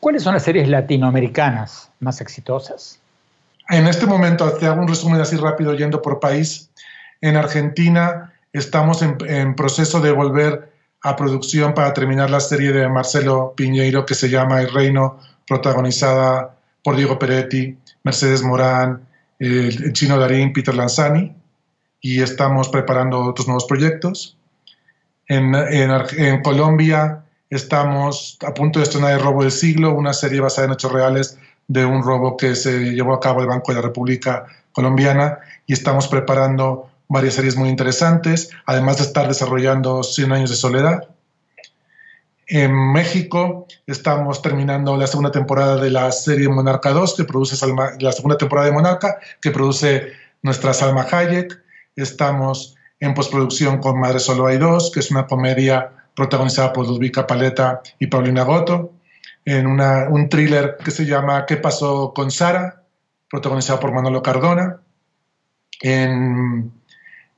¿Cuáles 0.00 0.22
son 0.22 0.34
las 0.34 0.42
series 0.42 0.68
latinoamericanas 0.68 1.90
más 2.00 2.20
exitosas? 2.20 3.00
En 3.70 3.86
este 3.86 4.04
momento, 4.04 4.52
te 4.52 4.66
hago 4.66 4.82
un 4.82 4.88
resumen 4.88 5.20
así 5.20 5.36
rápido 5.36 5.74
yendo 5.74 6.02
por 6.02 6.20
país. 6.20 6.70
En 7.22 7.36
Argentina 7.36 8.34
estamos 8.52 9.00
en, 9.02 9.56
proceso 9.56 10.00
de 10.00 10.12
volver 10.12 10.70
a 11.02 11.16
producción 11.16 11.72
para 11.72 11.94
terminar 11.94 12.28
la 12.30 12.40
serie 12.40 12.72
de 12.72 12.88
Marcelo 12.88 13.54
Piñeiro 13.56 14.04
que 14.04 14.14
se 14.14 14.28
llama 14.28 14.60
El 14.60 14.72
Reino, 14.72 15.18
protagonizada 15.46 16.54
por 16.82 16.96
Diego 16.96 17.18
Peretti, 17.18 17.76
Mercedes 18.02 18.42
Morán, 18.42 19.06
el 19.38 19.92
chino 19.94 20.18
Darín, 20.18 20.52
Peter 20.52 20.74
Lanzani, 20.74 21.34
y 22.00 22.20
estamos 22.20 22.68
preparando 22.68 23.20
otros 23.20 23.46
nuevos 23.46 23.64
proyectos. 23.64 24.36
En, 25.28 25.54
en, 25.54 26.42
Colombia 26.42 27.24
estamos 27.48 28.38
a 28.46 28.52
punto 28.52 28.78
de 28.78 28.84
estrenar 28.84 29.12
El 29.12 29.20
Robo 29.20 29.42
del 29.42 29.52
Siglo, 29.52 29.94
una 29.94 30.12
serie 30.12 30.40
basada 30.40 30.66
en 30.66 30.74
hechos 30.74 30.92
reales 30.92 31.38
de 31.68 31.84
un 31.86 32.02
robo 32.02 32.36
que 32.36 32.54
se 32.54 32.92
llevó 32.92 33.14
a 33.14 33.20
cabo 33.20 33.40
el 33.40 33.46
Banco 33.46 33.72
de 33.72 33.76
la 33.76 33.82
República 33.82 34.44
Colombiana 34.72 35.38
y 35.66 35.72
estamos 35.72 36.08
preparando 36.08 36.90
varias 37.08 37.34
series 37.34 37.56
muy 37.56 37.68
interesantes, 37.68 38.50
además 38.66 38.98
de 38.98 39.04
estar 39.04 39.28
desarrollando 39.28 40.02
100 40.02 40.32
años 40.32 40.50
de 40.50 40.56
soledad. 40.56 41.08
En 42.46 42.92
México 42.92 43.66
estamos 43.86 44.42
terminando 44.42 44.96
la 44.96 45.06
segunda 45.06 45.30
temporada 45.30 45.76
de 45.76 45.90
la 45.90 46.12
serie 46.12 46.48
Monarca 46.48 46.90
2, 46.90 47.14
que 47.14 47.24
produce 47.24 47.56
la 47.98 48.12
segunda 48.12 48.36
temporada 48.36 48.66
de 48.66 48.72
Monarca, 48.74 49.18
que 49.40 49.50
produce 49.50 50.12
nuestra 50.42 50.74
Salma 50.74 51.06
Hayek. 51.10 51.58
Estamos 51.96 52.73
en 53.00 53.14
postproducción 53.14 53.78
con 53.78 54.00
Madre 54.00 54.18
Solo 54.18 54.46
hay 54.46 54.58
dos, 54.58 54.90
que 54.92 55.00
es 55.00 55.10
una 55.10 55.26
comedia 55.26 55.90
protagonizada 56.14 56.72
por 56.72 56.86
Ludvika 56.86 57.26
Paleta 57.26 57.82
y 57.98 58.06
Paulina 58.06 58.44
Goto, 58.44 58.92
en 59.44 59.66
un 59.66 60.28
thriller 60.28 60.76
que 60.82 60.90
se 60.90 61.04
llama 61.04 61.44
¿Qué 61.46 61.56
pasó 61.56 62.12
con 62.14 62.30
Sara?, 62.30 62.82
protagonizado 63.28 63.80
por 63.80 63.92
Manolo 63.92 64.22
Cardona. 64.22 64.80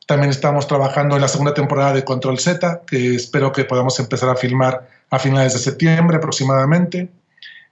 también 0.07 0.31
estamos 0.31 0.69
trabajando 0.69 1.17
en 1.17 1.23
la 1.23 1.29
segunda 1.29 1.55
temporada 1.55 1.95
de 1.95 2.05
Control 2.05 2.39
Z, 2.39 2.83
que 2.87 3.15
espero 3.15 3.51
que 3.51 3.65
podamos 3.65 3.99
empezar 3.99 4.29
a 4.29 4.37
filmar 4.37 4.89
a 5.11 5.19
finales 5.19 5.55
de 5.55 5.59
septiembre 5.59 6.19
aproximadamente. 6.19 7.09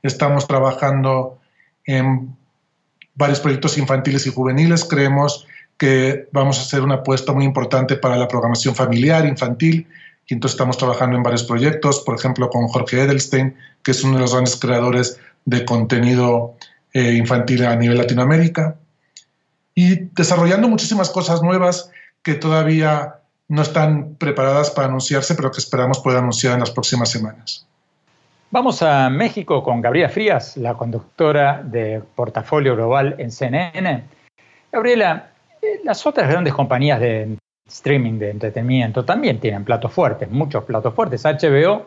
Estamos 0.02 0.46
trabajando 0.46 1.38
en 1.84 2.36
varios 3.14 3.40
proyectos 3.40 3.78
infantiles 3.78 4.26
y 4.26 4.32
juveniles. 4.32 4.84
Creemos 4.84 5.46
que 5.78 6.28
vamos 6.32 6.58
a 6.58 6.62
hacer 6.62 6.82
una 6.82 6.96
apuesta 6.96 7.32
muy 7.32 7.44
importante 7.44 7.96
para 7.96 8.16
la 8.16 8.28
programación 8.28 8.74
familiar, 8.74 9.26
infantil, 9.26 9.88
y 10.26 10.34
entonces 10.34 10.54
estamos 10.54 10.78
trabajando 10.78 11.16
en 11.16 11.22
varios 11.22 11.44
proyectos, 11.44 12.00
por 12.00 12.14
ejemplo, 12.14 12.48
con 12.48 12.68
Jorge 12.68 13.02
Edelstein, 13.02 13.54
que 13.82 13.90
es 13.90 14.02
uno 14.04 14.14
de 14.14 14.20
los 14.20 14.32
grandes 14.32 14.56
creadores 14.56 15.20
de 15.44 15.64
contenido 15.64 16.54
eh, 16.92 17.12
infantil 17.12 17.66
a 17.66 17.76
nivel 17.76 17.98
Latinoamérica, 17.98 18.76
y 19.74 19.96
desarrollando 20.14 20.68
muchísimas 20.68 21.10
cosas 21.10 21.42
nuevas 21.42 21.90
que 22.22 22.34
todavía 22.34 23.16
no 23.48 23.62
están 23.62 24.14
preparadas 24.14 24.70
para 24.70 24.88
anunciarse, 24.88 25.34
pero 25.34 25.50
que 25.50 25.58
esperamos 25.58 25.98
poder 25.98 26.18
anunciar 26.18 26.54
en 26.54 26.60
las 26.60 26.70
próximas 26.70 27.10
semanas. 27.10 27.66
Vamos 28.50 28.82
a 28.82 29.10
México 29.10 29.62
con 29.62 29.80
Gabriela 29.80 30.08
Frías, 30.08 30.56
la 30.56 30.74
conductora 30.74 31.60
de 31.62 32.00
Portafolio 32.14 32.76
Global 32.76 33.16
en 33.18 33.32
CNN. 33.32 34.04
Gabriela, 34.70 35.33
las 35.84 36.06
otras 36.06 36.28
grandes 36.28 36.54
compañías 36.54 37.00
de 37.00 37.36
streaming 37.66 38.18
de 38.18 38.30
entretenimiento 38.30 39.04
también 39.04 39.40
tienen 39.40 39.64
platos 39.64 39.92
fuertes, 39.92 40.30
muchos 40.30 40.64
platos 40.64 40.94
fuertes. 40.94 41.24
HBO 41.24 41.86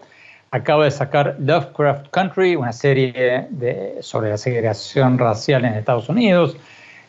acaba 0.51 0.86
de 0.86 0.91
sacar 0.91 1.36
Lovecraft 1.39 2.07
Country, 2.10 2.55
una 2.55 2.74
serie 2.74 3.48
sobre 4.01 4.29
la 4.29 4.38
segregación 4.38 5.17
racial 5.17 5.65
en 5.65 5.74
Estados 5.74 6.10
Unidos. 6.10 6.57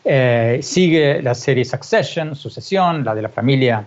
Eh, 0.05 0.59
sigue 0.61 1.21
la 1.21 1.35
serie 1.35 1.65
Succession, 1.65 2.35
Sucesión, 2.35 3.03
la 3.03 3.15
de 3.15 3.21
la 3.21 3.29
familia 3.29 3.85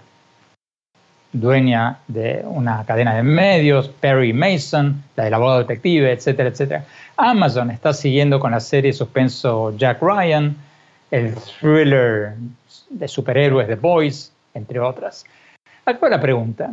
dueña 1.32 1.98
de 2.08 2.42
una 2.44 2.84
cadena 2.84 3.14
de 3.14 3.22
medios, 3.22 3.88
Perry 3.88 4.32
Mason, 4.32 5.02
la 5.16 5.24
del 5.24 5.34
abogado 5.34 5.60
detective, 5.60 6.12
etcétera, 6.12 6.50
etcétera. 6.50 6.84
Amazon 7.16 7.70
está 7.70 7.92
siguiendo 7.94 8.38
con 8.38 8.50
la 8.50 8.60
serie 8.60 8.92
suspenso 8.92 9.74
Jack 9.76 10.02
Ryan, 10.02 10.54
el 11.10 11.34
thriller 11.34 12.34
de 12.92 13.08
superhéroes 13.08 13.66
The 13.66 13.76
Boys, 13.76 14.32
entre 14.54 14.80
otras. 14.80 15.24
Acá 15.84 16.08
la 16.08 16.20
pregunta, 16.20 16.72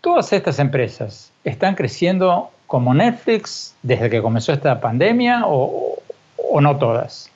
¿todas 0.00 0.32
estas 0.32 0.58
empresas 0.58 1.32
están 1.44 1.74
creciendo 1.74 2.50
como 2.66 2.94
Netflix 2.94 3.74
desde 3.82 4.10
que 4.10 4.22
comenzó 4.22 4.52
esta 4.52 4.80
pandemia 4.80 5.42
o, 5.46 5.98
o 6.36 6.60
no 6.60 6.76
todas? 6.78 7.30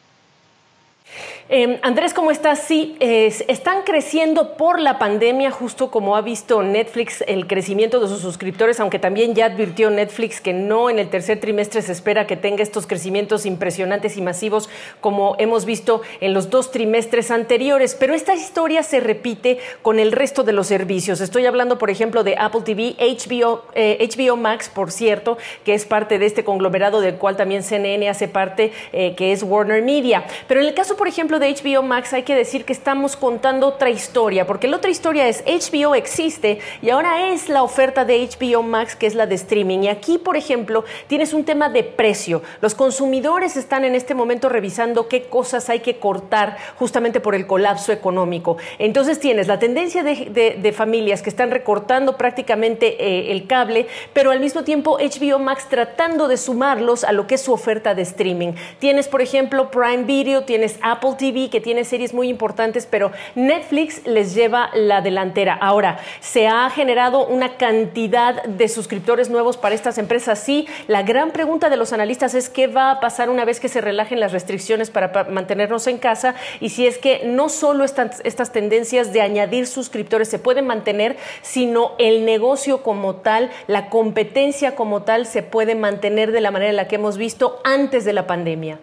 Em, 1.51 1.79
Andrés, 1.81 2.13
¿cómo 2.13 2.31
estás? 2.31 2.59
Sí, 2.59 2.97
están 3.01 3.83
creciendo 3.83 4.57
por 4.59 4.79
la 4.79 4.99
pandemia, 4.99 5.51
justo 5.51 5.91
como 5.91 6.15
ha 6.15 6.21
visto 6.21 6.63
Netflix 6.63 7.25
el 7.27 7.47
crecimiento 7.47 8.01
de 8.01 8.09
sus 8.09 8.21
suscriptores, 8.21 8.81
aunque 8.81 8.99
también 8.99 9.35
ya 9.35 9.47
advirtió 9.47 9.89
Netflix 9.89 10.43
que 10.43 10.53
no 10.53 10.91
en 10.91 10.99
el 10.99 11.09
tercer 11.09 11.41
trimestre 11.41 11.81
se 11.81 11.93
espera 11.93 12.27
que 12.27 12.37
tenga 12.37 12.63
estos 12.63 12.87
crecimientos 12.87 13.47
impresionantes 13.47 14.19
y 14.19 14.23
masivos 14.23 14.69
como 15.01 15.37
hemos 15.39 15.65
visto 15.65 16.03
en 16.21 16.35
los 16.35 16.51
dos 16.51 16.71
trimestres 16.71 17.31
anteriores. 17.31 17.95
Pero 17.95 18.13
esta 18.15 18.35
historia 18.35 18.83
se 18.83 19.01
repite 19.01 19.59
con 19.81 19.99
el 19.99 20.13
resto 20.13 20.45
de 20.45 20.53
los 20.53 20.67
servicios. 20.67 21.23
Estoy 21.23 21.47
hablando, 21.47 21.79
por 21.79 21.89
ejemplo, 21.89 22.25
de 22.25 22.37
Apple 22.39 22.61
TV, 22.63 22.95
HBO, 22.99 23.65
HBO 23.75 24.35
eh, 24.35 24.37
Max, 24.37 24.69
por 24.69 24.91
cierto, 24.91 25.39
que 25.65 25.73
es 25.73 25.87
parte 25.87 26.19
de 26.19 26.27
este 26.27 26.45
conglomerado 26.45 27.01
del 27.01 27.15
cual 27.15 27.37
también 27.37 27.63
CNN 27.63 28.07
hace 28.09 28.29
parte, 28.29 28.73
eh, 28.93 29.15
que 29.17 29.33
es 29.33 29.43
Warner 29.43 29.83
Media. 29.83 30.27
Pero 30.47 30.61
en 30.61 30.67
el 30.67 30.75
caso, 30.75 30.97
por 30.99 31.09
ejemplo, 31.09 31.39
de 31.39 31.55
HBO 31.55 31.83
Max 31.83 32.13
hay 32.13 32.25
que 32.25 32.35
decir 32.35 32.65
que 32.65 32.73
estamos 32.73 33.17
contando 33.17 33.69
otra 33.69 33.89
historia, 33.89 34.47
porque 34.47 34.67
la 34.67 34.77
otra 34.77 34.91
historia 34.91 35.29
es 35.29 35.45
HBO 35.47 35.95
existe 35.95 36.59
y 36.83 36.91
ahora 36.91 37.31
es 37.31 37.49
la 37.49 37.63
oferta 37.63 38.05
de 38.05 38.29
HBO 38.29 38.63
Max 38.63 38.97
que 38.97 39.07
es 39.07 39.15
la 39.15 39.27
de 39.27 39.37
streaming. 39.37 39.85
Y 39.85 39.89
aquí, 39.89 40.19
por 40.19 40.37
ejemplo, 40.37 40.85
tienes 41.07 41.33
un 41.33 41.45
tema 41.45 41.69
de 41.69 41.85
precio. 41.85 42.43
Los 42.61 42.75
consumidores 42.75 43.57
están 43.57 43.85
en 43.85 43.95
este 43.95 44.15
momento 44.15 44.49
revisando 44.49 45.09
qué 45.09 45.23
cosas 45.23 45.71
hay 45.71 45.81
que 45.81 45.99
cortar 45.99 46.57
justamente 46.77 47.21
por 47.21 47.37
el 47.37 47.47
colapso 47.47 47.93
económico. 47.93 48.57
Entonces 48.79 49.21
tienes 49.21 49.47
la 49.47 49.59
tendencia 49.59 50.03
de, 50.03 50.75
familias 50.77 51.23
que 51.23 51.31
están 51.31 51.51
recortando 51.51 52.17
prácticamente 52.17 52.97
eh, 52.99 53.33
el 53.33 53.47
cable, 53.47 53.87
pero 54.13 54.33
al 54.33 54.41
mismo 54.41 54.65
tiempo 54.65 54.99
HBO 54.99 55.39
Max 55.39 55.67
tratando 55.71 56.27
de 56.27 56.37
sumarlos 56.37 57.05
a 57.05 57.13
lo 57.13 57.27
que 57.27 57.37
es 57.37 57.41
su 57.41 57.53
oferta 57.53 57.95
de 57.95 58.03
streaming. 58.03 58.53
Tienes, 58.81 59.07
por 59.07 59.23
ejemplo, 59.23 59.71
Prime 59.71 60.05
Video, 60.05 60.43
tienes 60.43 60.79
Apple 60.93 61.15
TV, 61.19 61.51
que 61.51 61.61
tiene 61.61 61.85
series 61.85 62.15
muy 62.15 62.29
importantes, 62.29 62.87
pero 62.87 63.13
Netflix 63.35 64.07
les 64.07 64.35
lleva 64.35 64.71
la 64.75 65.01
delantera. 65.01 65.55
Ahora, 65.55 65.99
¿se 66.21 66.49
ha 66.49 66.69
generado 66.71 67.27
una 67.27 67.57
cantidad 67.57 68.43
de 68.45 68.69
suscriptores 68.69 69.31
nuevos 69.31 69.57
para 69.57 69.75
estas 69.75 69.99
empresas? 69.99 70.39
Sí, 70.39 70.67
la 70.87 71.03
gran 71.03 71.31
pregunta 71.31 71.71
de 71.71 71.77
los 71.77 71.93
analistas 71.93 72.35
es 72.35 72.49
qué 72.49 72.67
va 72.67 72.91
a 72.91 73.01
pasar 73.01 73.31
una 73.31 73.45
vez 73.45 73.61
que 73.61 73.69
se 73.69 73.81
relajen 73.81 74.21
las 74.21 74.33
restricciones 74.33 74.91
para 74.91 75.25
mantenernos 75.31 75.87
en 75.87 75.99
casa 75.99 76.35
y 76.61 76.71
si 76.71 76.87
es 76.87 76.99
que 76.99 77.23
no 77.25 77.49
solo 77.49 77.85
estas, 77.85 78.21
estas 78.25 78.53
tendencias 78.53 79.13
de 79.13 79.21
añadir 79.21 79.67
suscriptores 79.67 80.29
se 80.29 80.39
pueden 80.39 80.67
mantener, 80.67 81.17
sino 81.43 81.93
el 81.99 82.25
negocio 82.25 82.83
como 82.83 83.17
tal, 83.17 83.51
la 83.67 83.89
competencia 83.89 84.75
como 84.75 85.03
tal 85.03 85.27
se 85.27 85.43
puede 85.43 85.75
mantener 85.75 86.33
de 86.33 86.41
la 86.41 86.51
manera 86.51 86.71
en 86.71 86.77
la 86.77 86.89
que 86.89 86.97
hemos 86.97 87.17
visto 87.17 87.61
antes 87.65 88.05
de 88.05 88.13
la 88.13 88.27
pandemia. 88.27 88.79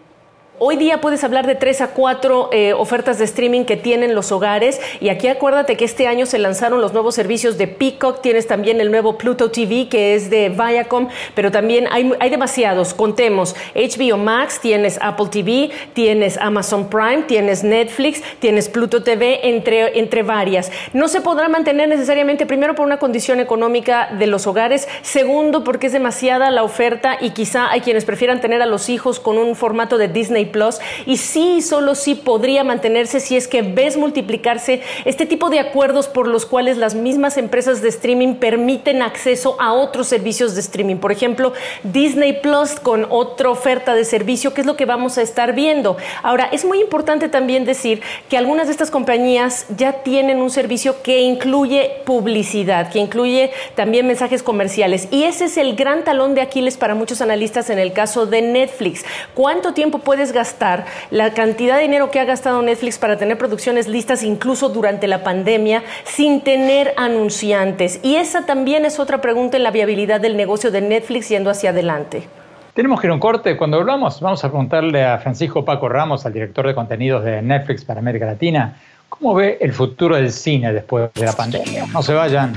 Hoy 0.58 0.76
día 0.76 1.02
puedes 1.02 1.22
hablar 1.22 1.46
de 1.46 1.54
tres 1.54 1.82
a 1.82 1.88
cuatro 1.88 2.48
eh, 2.50 2.72
ofertas 2.72 3.18
de 3.18 3.26
streaming 3.26 3.64
que 3.64 3.76
tienen 3.76 4.14
los 4.14 4.32
hogares. 4.32 4.80
Y 5.00 5.10
aquí 5.10 5.28
acuérdate 5.28 5.76
que 5.76 5.84
este 5.84 6.06
año 6.06 6.24
se 6.24 6.38
lanzaron 6.38 6.80
los 6.80 6.94
nuevos 6.94 7.14
servicios 7.14 7.58
de 7.58 7.68
Peacock, 7.68 8.22
tienes 8.22 8.46
también 8.46 8.80
el 8.80 8.90
nuevo 8.90 9.18
Pluto 9.18 9.50
TV 9.50 9.88
que 9.90 10.14
es 10.14 10.30
de 10.30 10.48
Viacom, 10.48 11.08
pero 11.34 11.50
también 11.50 11.88
hay, 11.90 12.10
hay 12.20 12.30
demasiados, 12.30 12.94
contemos, 12.94 13.54
HBO 13.74 14.16
Max, 14.16 14.58
tienes 14.58 14.98
Apple 15.02 15.26
TV, 15.30 15.70
tienes 15.92 16.38
Amazon 16.38 16.88
Prime, 16.88 17.24
tienes 17.26 17.62
Netflix, 17.62 18.22
tienes 18.38 18.70
Pluto 18.70 19.02
TV, 19.02 19.50
entre, 19.50 19.98
entre 19.98 20.22
varias. 20.22 20.72
No 20.94 21.08
se 21.08 21.20
podrá 21.20 21.50
mantener 21.50 21.86
necesariamente, 21.90 22.46
primero 22.46 22.74
por 22.74 22.86
una 22.86 22.98
condición 22.98 23.40
económica 23.40 24.08
de 24.18 24.26
los 24.26 24.46
hogares, 24.46 24.88
segundo 25.02 25.64
porque 25.64 25.88
es 25.88 25.92
demasiada 25.92 26.50
la 26.50 26.62
oferta 26.62 27.18
y 27.20 27.32
quizá 27.32 27.70
hay 27.70 27.82
quienes 27.82 28.06
prefieran 28.06 28.40
tener 28.40 28.62
a 28.62 28.66
los 28.66 28.88
hijos 28.88 29.20
con 29.20 29.36
un 29.36 29.54
formato 29.54 29.98
de 29.98 30.08
Disney 30.08 30.45
Plus 30.46 30.78
y 31.06 31.16
sí, 31.16 31.62
solo 31.62 31.94
sí 31.94 32.14
podría 32.14 32.64
mantenerse 32.64 33.20
si 33.20 33.36
es 33.36 33.48
que 33.48 33.62
ves 33.62 33.96
multiplicarse 33.96 34.82
este 35.04 35.26
tipo 35.26 35.50
de 35.50 35.60
acuerdos 35.60 36.08
por 36.08 36.28
los 36.28 36.46
cuales 36.46 36.76
las 36.76 36.94
mismas 36.94 37.36
empresas 37.36 37.82
de 37.82 37.88
streaming 37.88 38.34
permiten 38.34 39.02
acceso 39.02 39.56
a 39.60 39.72
otros 39.72 40.06
servicios 40.06 40.54
de 40.54 40.60
streaming. 40.60 40.96
Por 40.96 41.12
ejemplo, 41.12 41.52
Disney 41.82 42.34
Plus 42.34 42.80
con 42.80 43.06
otra 43.10 43.50
oferta 43.50 43.94
de 43.94 44.04
servicio, 44.04 44.54
que 44.54 44.60
es 44.62 44.66
lo 44.66 44.76
que 44.76 44.86
vamos 44.86 45.18
a 45.18 45.22
estar 45.22 45.54
viendo. 45.54 45.96
Ahora, 46.22 46.48
es 46.52 46.64
muy 46.64 46.80
importante 46.80 47.28
también 47.28 47.64
decir 47.64 48.00
que 48.28 48.36
algunas 48.36 48.66
de 48.66 48.72
estas 48.72 48.90
compañías 48.90 49.66
ya 49.76 49.92
tienen 50.02 50.38
un 50.38 50.50
servicio 50.50 51.02
que 51.02 51.20
incluye 51.20 52.02
publicidad, 52.04 52.90
que 52.90 52.98
incluye 52.98 53.50
también 53.74 54.06
mensajes 54.06 54.42
comerciales. 54.42 55.08
Y 55.10 55.24
ese 55.24 55.46
es 55.46 55.56
el 55.56 55.76
gran 55.76 56.04
talón 56.04 56.34
de 56.34 56.40
Aquiles 56.40 56.76
para 56.76 56.94
muchos 56.94 57.20
analistas 57.20 57.70
en 57.70 57.78
el 57.78 57.92
caso 57.92 58.26
de 58.26 58.42
Netflix. 58.42 59.04
¿Cuánto 59.34 59.74
tiempo 59.74 59.98
puedes 59.98 60.32
gastar, 60.36 60.84
la 61.10 61.34
cantidad 61.34 61.76
de 61.76 61.82
dinero 61.82 62.12
que 62.12 62.20
ha 62.20 62.24
gastado 62.24 62.62
Netflix 62.62 62.98
para 62.98 63.16
tener 63.16 63.36
producciones 63.38 63.88
listas 63.88 64.22
incluso 64.22 64.68
durante 64.68 65.08
la 65.08 65.24
pandemia 65.24 65.82
sin 66.04 66.42
tener 66.42 66.94
anunciantes. 66.96 67.98
Y 68.04 68.16
esa 68.16 68.46
también 68.46 68.84
es 68.84 69.00
otra 69.00 69.20
pregunta 69.20 69.56
en 69.56 69.64
la 69.64 69.72
viabilidad 69.72 70.20
del 70.20 70.36
negocio 70.36 70.70
de 70.70 70.80
Netflix 70.80 71.28
yendo 71.28 71.50
hacia 71.50 71.70
adelante. 71.70 72.28
Tenemos 72.74 73.00
que 73.00 73.06
ir 73.06 73.10
a 73.10 73.14
un 73.14 73.20
corte. 73.20 73.56
Cuando 73.56 73.78
volvamos, 73.78 74.20
vamos 74.20 74.44
a 74.44 74.48
preguntarle 74.48 75.02
a 75.02 75.18
Francisco 75.18 75.64
Paco 75.64 75.88
Ramos, 75.88 76.26
al 76.26 76.34
director 76.34 76.66
de 76.66 76.74
contenidos 76.74 77.24
de 77.24 77.40
Netflix 77.40 77.84
para 77.84 78.00
América 78.00 78.26
Latina, 78.26 78.76
cómo 79.08 79.34
ve 79.34 79.56
el 79.60 79.72
futuro 79.72 80.16
del 80.16 80.30
cine 80.30 80.72
después 80.72 81.10
de 81.14 81.24
la 81.24 81.32
pandemia. 81.32 81.86
No 81.92 82.02
se 82.02 82.12
vayan, 82.12 82.52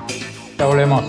ya 0.57 0.65
volvemos. 0.65 1.05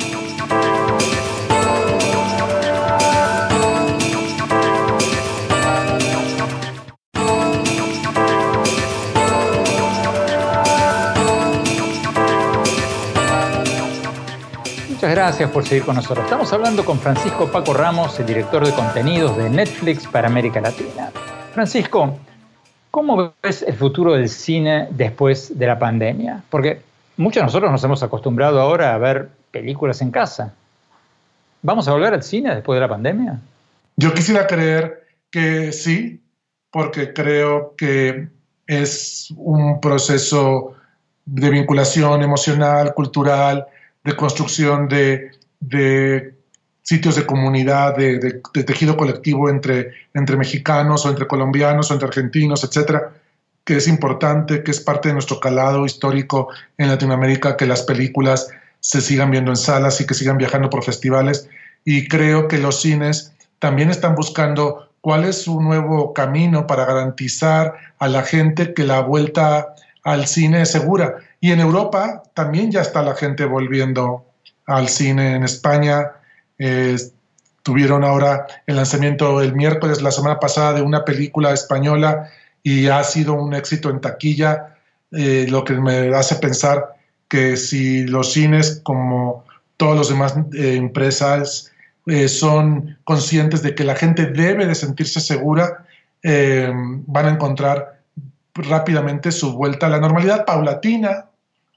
Muchas 15.00 15.16
gracias 15.16 15.50
por 15.50 15.64
seguir 15.64 15.84
con 15.84 15.96
nosotros. 15.96 16.26
Estamos 16.26 16.52
hablando 16.52 16.84
con 16.84 16.98
Francisco 16.98 17.50
Paco 17.50 17.72
Ramos, 17.72 18.20
el 18.20 18.26
director 18.26 18.66
de 18.66 18.74
contenidos 18.74 19.34
de 19.34 19.48
Netflix 19.48 20.06
para 20.06 20.28
América 20.28 20.60
Latina. 20.60 21.10
Francisco, 21.54 22.18
¿cómo 22.90 23.32
ves 23.42 23.62
el 23.62 23.76
futuro 23.76 24.12
del 24.12 24.28
cine 24.28 24.88
después 24.90 25.58
de 25.58 25.66
la 25.66 25.78
pandemia? 25.78 26.42
Porque 26.50 26.82
muchos 27.16 27.40
de 27.40 27.46
nosotros 27.46 27.72
nos 27.72 27.82
hemos 27.82 28.02
acostumbrado 28.02 28.60
ahora 28.60 28.92
a 28.92 28.98
ver 28.98 29.30
películas 29.50 30.02
en 30.02 30.10
casa. 30.10 30.52
¿Vamos 31.62 31.88
a 31.88 31.92
volver 31.92 32.12
al 32.12 32.22
cine 32.22 32.54
después 32.54 32.76
de 32.76 32.80
la 32.82 32.88
pandemia? 32.88 33.40
Yo 33.96 34.12
quisiera 34.12 34.46
creer 34.46 35.06
que 35.30 35.72
sí, 35.72 36.22
porque 36.70 37.14
creo 37.14 37.74
que 37.74 38.28
es 38.66 39.32
un 39.38 39.80
proceso 39.80 40.74
de 41.24 41.48
vinculación 41.48 42.20
emocional, 42.22 42.92
cultural, 42.92 43.66
de 44.04 44.16
construcción 44.16 44.88
de, 44.88 45.30
sitios 46.82 47.16
de 47.16 47.26
comunidad, 47.26 47.96
de, 47.96 48.40
tejido 48.64 48.96
colectivo 48.96 49.48
entre, 49.48 49.92
entre 50.14 50.36
mexicanos 50.36 51.04
o 51.06 51.10
entre 51.10 51.26
colombianos 51.26 51.90
o 51.90 51.94
entre 51.94 52.08
argentinos, 52.08 52.64
etcétera, 52.64 53.12
que 53.64 53.76
es 53.76 53.86
importante, 53.86 54.62
que 54.62 54.70
es 54.70 54.80
parte 54.80 55.08
de 55.08 55.14
nuestro 55.14 55.38
calado 55.38 55.86
histórico 55.86 56.48
en 56.78 56.88
Latinoamérica, 56.88 57.56
que 57.56 57.66
las 57.66 57.82
películas 57.82 58.48
se 58.80 59.00
sigan 59.00 59.30
viendo 59.30 59.50
en 59.50 59.56
salas 59.56 60.00
y 60.00 60.06
que 60.06 60.14
sigan 60.14 60.38
viajando 60.38 60.70
por 60.70 60.82
festivales. 60.82 61.48
Y 61.84 62.08
creo 62.08 62.48
que 62.48 62.58
los 62.58 62.80
cines 62.80 63.32
también 63.58 63.90
están 63.90 64.14
buscando 64.14 64.90
cuál 65.00 65.24
es 65.24 65.42
su 65.42 65.60
nuevo 65.60 66.12
camino 66.14 66.66
para 66.66 66.84
garantizar 66.84 67.74
a 67.98 68.08
la 68.08 68.22
gente 68.22 68.74
que 68.74 68.84
la 68.84 69.00
vuelta 69.00 69.74
al 70.02 70.26
cine 70.26 70.62
es 70.62 70.72
segura. 70.72 71.18
Y 71.40 71.53
en 71.53 71.61
Europa 71.61 72.22
también 72.35 72.70
ya 72.70 72.83
está 72.83 73.03
la 73.03 73.14
gente 73.14 73.46
volviendo 73.46 74.26
al 74.66 74.88
cine. 74.88 75.35
En 75.35 75.42
España 75.42 76.12
eh, 76.59 76.96
tuvieron 77.62 78.05
ahora 78.05 78.46
el 78.66 78.76
lanzamiento 78.76 79.40
el 79.40 79.55
miércoles, 79.55 80.03
la 80.03 80.11
semana 80.11 80.38
pasada, 80.38 80.74
de 80.74 80.83
una 80.83 81.05
película 81.05 81.53
española 81.53 82.29
y 82.62 82.88
ha 82.88 83.03
sido 83.05 83.33
un 83.35 83.55
éxito 83.55 83.88
en 83.88 84.03
taquilla, 84.03 84.76
eh, 85.12 85.46
lo 85.48 85.64
que 85.64 85.74
me 85.74 86.14
hace 86.14 86.37
pensar 86.37 86.94
que 87.26 87.57
si 87.57 88.07
los 88.07 88.35
cines, 88.35 88.81
como 88.83 89.44
todas 89.79 89.96
las 89.96 90.09
demás 90.09 90.35
eh, 90.53 90.76
empresas, 90.76 91.72
son 92.26 92.98
conscientes 93.05 93.62
de 93.62 93.74
que 93.76 93.85
la 93.85 93.94
gente 93.94 94.26
debe 94.26 94.66
de 94.66 94.74
sentirse 94.74 95.20
segura, 95.20 95.85
van 96.24 97.26
a 97.26 97.31
encontrar 97.31 98.00
rápidamente 98.55 99.31
su 99.31 99.53
vuelta 99.53 99.87
a 99.87 99.90
la 99.90 100.00
normalidad 100.00 100.44
paulatina, 100.44 101.29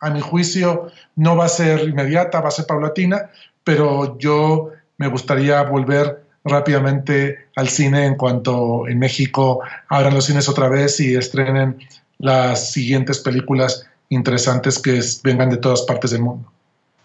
a 0.04 0.10
mi 0.10 0.20
juicio 0.20 0.92
no 1.16 1.36
va 1.36 1.46
a 1.46 1.50
ser 1.50 1.88
inmediata, 1.88 2.42
va 2.42 2.50
a 2.50 2.52
ser 2.52 2.66
paulatina, 2.66 3.30
pero 3.64 4.18
yo 4.20 4.72
me 4.98 5.08
gustaría 5.08 5.64
volver 5.64 6.24
rápidamente 6.44 7.48
al 7.56 7.70
cine 7.70 8.06
en 8.06 8.16
cuanto 8.16 8.86
en 8.88 9.00
México 9.00 9.62
abran 9.88 10.14
los 10.14 10.26
cines 10.26 10.50
otra 10.50 10.68
vez 10.68 11.00
y 11.00 11.16
estrenen 11.16 11.80
las 12.20 12.72
siguientes 12.72 13.20
películas 13.20 13.88
interesantes 14.10 14.78
que 14.78 15.00
vengan 15.24 15.50
de 15.50 15.58
todas 15.58 15.84
partes 15.84 16.12
del 16.12 16.22
mundo. 16.22 16.52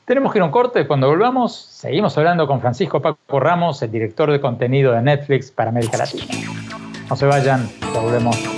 Tenemos 0.05 0.33
que 0.33 0.39
ir 0.39 0.43
a 0.43 0.47
un 0.47 0.51
corte. 0.51 0.87
Cuando 0.87 1.07
volvamos, 1.09 1.55
seguimos 1.55 2.17
hablando 2.19 2.47
con 2.49 2.61
Francisco 2.61 3.01
Paco 3.01 3.39
Ramos, 3.39 3.81
el 3.83 3.93
director 3.93 4.33
de 4.33 4.41
contenido 4.41 4.93
de 4.93 5.03
Netflix 5.03 5.51
para 5.51 5.71
América 5.71 5.99
Latina. 5.99 6.25
No 7.09 7.15
se 7.15 7.27
vayan, 7.27 7.69
ya 7.95 8.01
volvemos. 8.01 8.58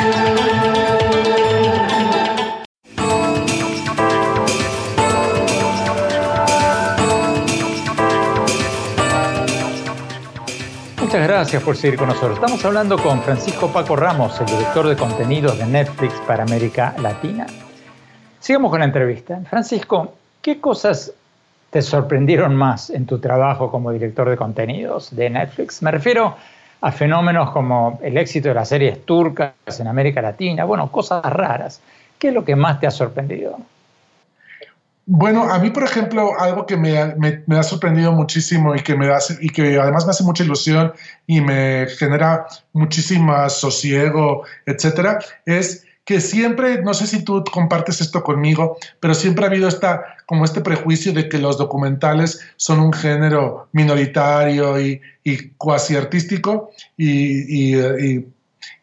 Muchas 11.11 11.27
gracias 11.27 11.63
por 11.63 11.75
seguir 11.75 11.99
con 11.99 12.07
nosotros. 12.07 12.35
Estamos 12.35 12.63
hablando 12.63 12.97
con 12.97 13.21
Francisco 13.21 13.67
Paco 13.67 13.97
Ramos, 13.97 14.39
el 14.39 14.45
director 14.45 14.87
de 14.87 14.95
contenidos 14.95 15.57
de 15.57 15.65
Netflix 15.65 16.13
para 16.25 16.43
América 16.43 16.95
Latina. 17.01 17.47
Sigamos 18.39 18.71
con 18.71 18.79
la 18.79 18.85
entrevista. 18.85 19.41
Francisco, 19.49 20.13
¿qué 20.41 20.61
cosas 20.61 21.11
te 21.69 21.81
sorprendieron 21.81 22.55
más 22.55 22.89
en 22.89 23.05
tu 23.05 23.19
trabajo 23.19 23.69
como 23.69 23.91
director 23.91 24.29
de 24.29 24.37
contenidos 24.37 25.13
de 25.13 25.29
Netflix? 25.29 25.81
Me 25.81 25.91
refiero 25.91 26.37
a 26.79 26.91
fenómenos 26.93 27.51
como 27.51 27.99
el 28.01 28.15
éxito 28.15 28.47
de 28.47 28.53
las 28.53 28.69
series 28.69 29.05
turcas 29.05 29.51
en 29.81 29.87
América 29.87 30.21
Latina, 30.21 30.63
bueno, 30.63 30.89
cosas 30.93 31.21
raras. 31.25 31.81
¿Qué 32.17 32.29
es 32.29 32.33
lo 32.33 32.45
que 32.45 32.55
más 32.55 32.79
te 32.79 32.87
ha 32.87 32.91
sorprendido? 32.91 33.57
Bueno, 35.05 35.51
a 35.51 35.59
mí, 35.59 35.71
por 35.71 35.83
ejemplo, 35.83 36.39
algo 36.39 36.65
que 36.65 36.77
me, 36.77 36.97
ha 36.97 37.63
sorprendido 37.63 38.11
muchísimo 38.11 38.75
y 38.75 38.81
que, 38.81 38.95
me 38.95 39.09
hace, 39.09 39.37
y 39.41 39.49
que 39.49 39.79
además 39.79 40.05
me 40.05 40.11
hace 40.11 40.23
mucha 40.23 40.43
ilusión 40.43 40.93
y 41.25 41.41
me 41.41 41.87
genera 41.97 42.45
muchísimo 42.73 43.49
sosiego, 43.49 44.45
etcétera, 44.65 45.19
es 45.45 45.85
que 46.05 46.21
siempre, 46.21 46.81
no 46.83 46.93
sé 46.93 47.07
si 47.07 47.23
tú 47.23 47.43
compartes 47.51 48.01
esto 48.01 48.23
conmigo, 48.23 48.77
pero 48.99 49.13
siempre 49.13 49.43
ha 49.43 49.47
habido 49.47 49.67
esta, 49.67 50.17
como 50.25 50.45
este 50.45 50.61
prejuicio 50.61 51.13
de 51.13 51.29
que 51.29 51.39
los 51.39 51.57
documentales 51.57 52.39
son 52.55 52.79
un 52.79 52.93
género 52.93 53.69
minoritario 53.71 54.79
y, 54.79 55.01
cuasi 55.57 55.95
artístico 55.95 56.71
y, 56.97 57.75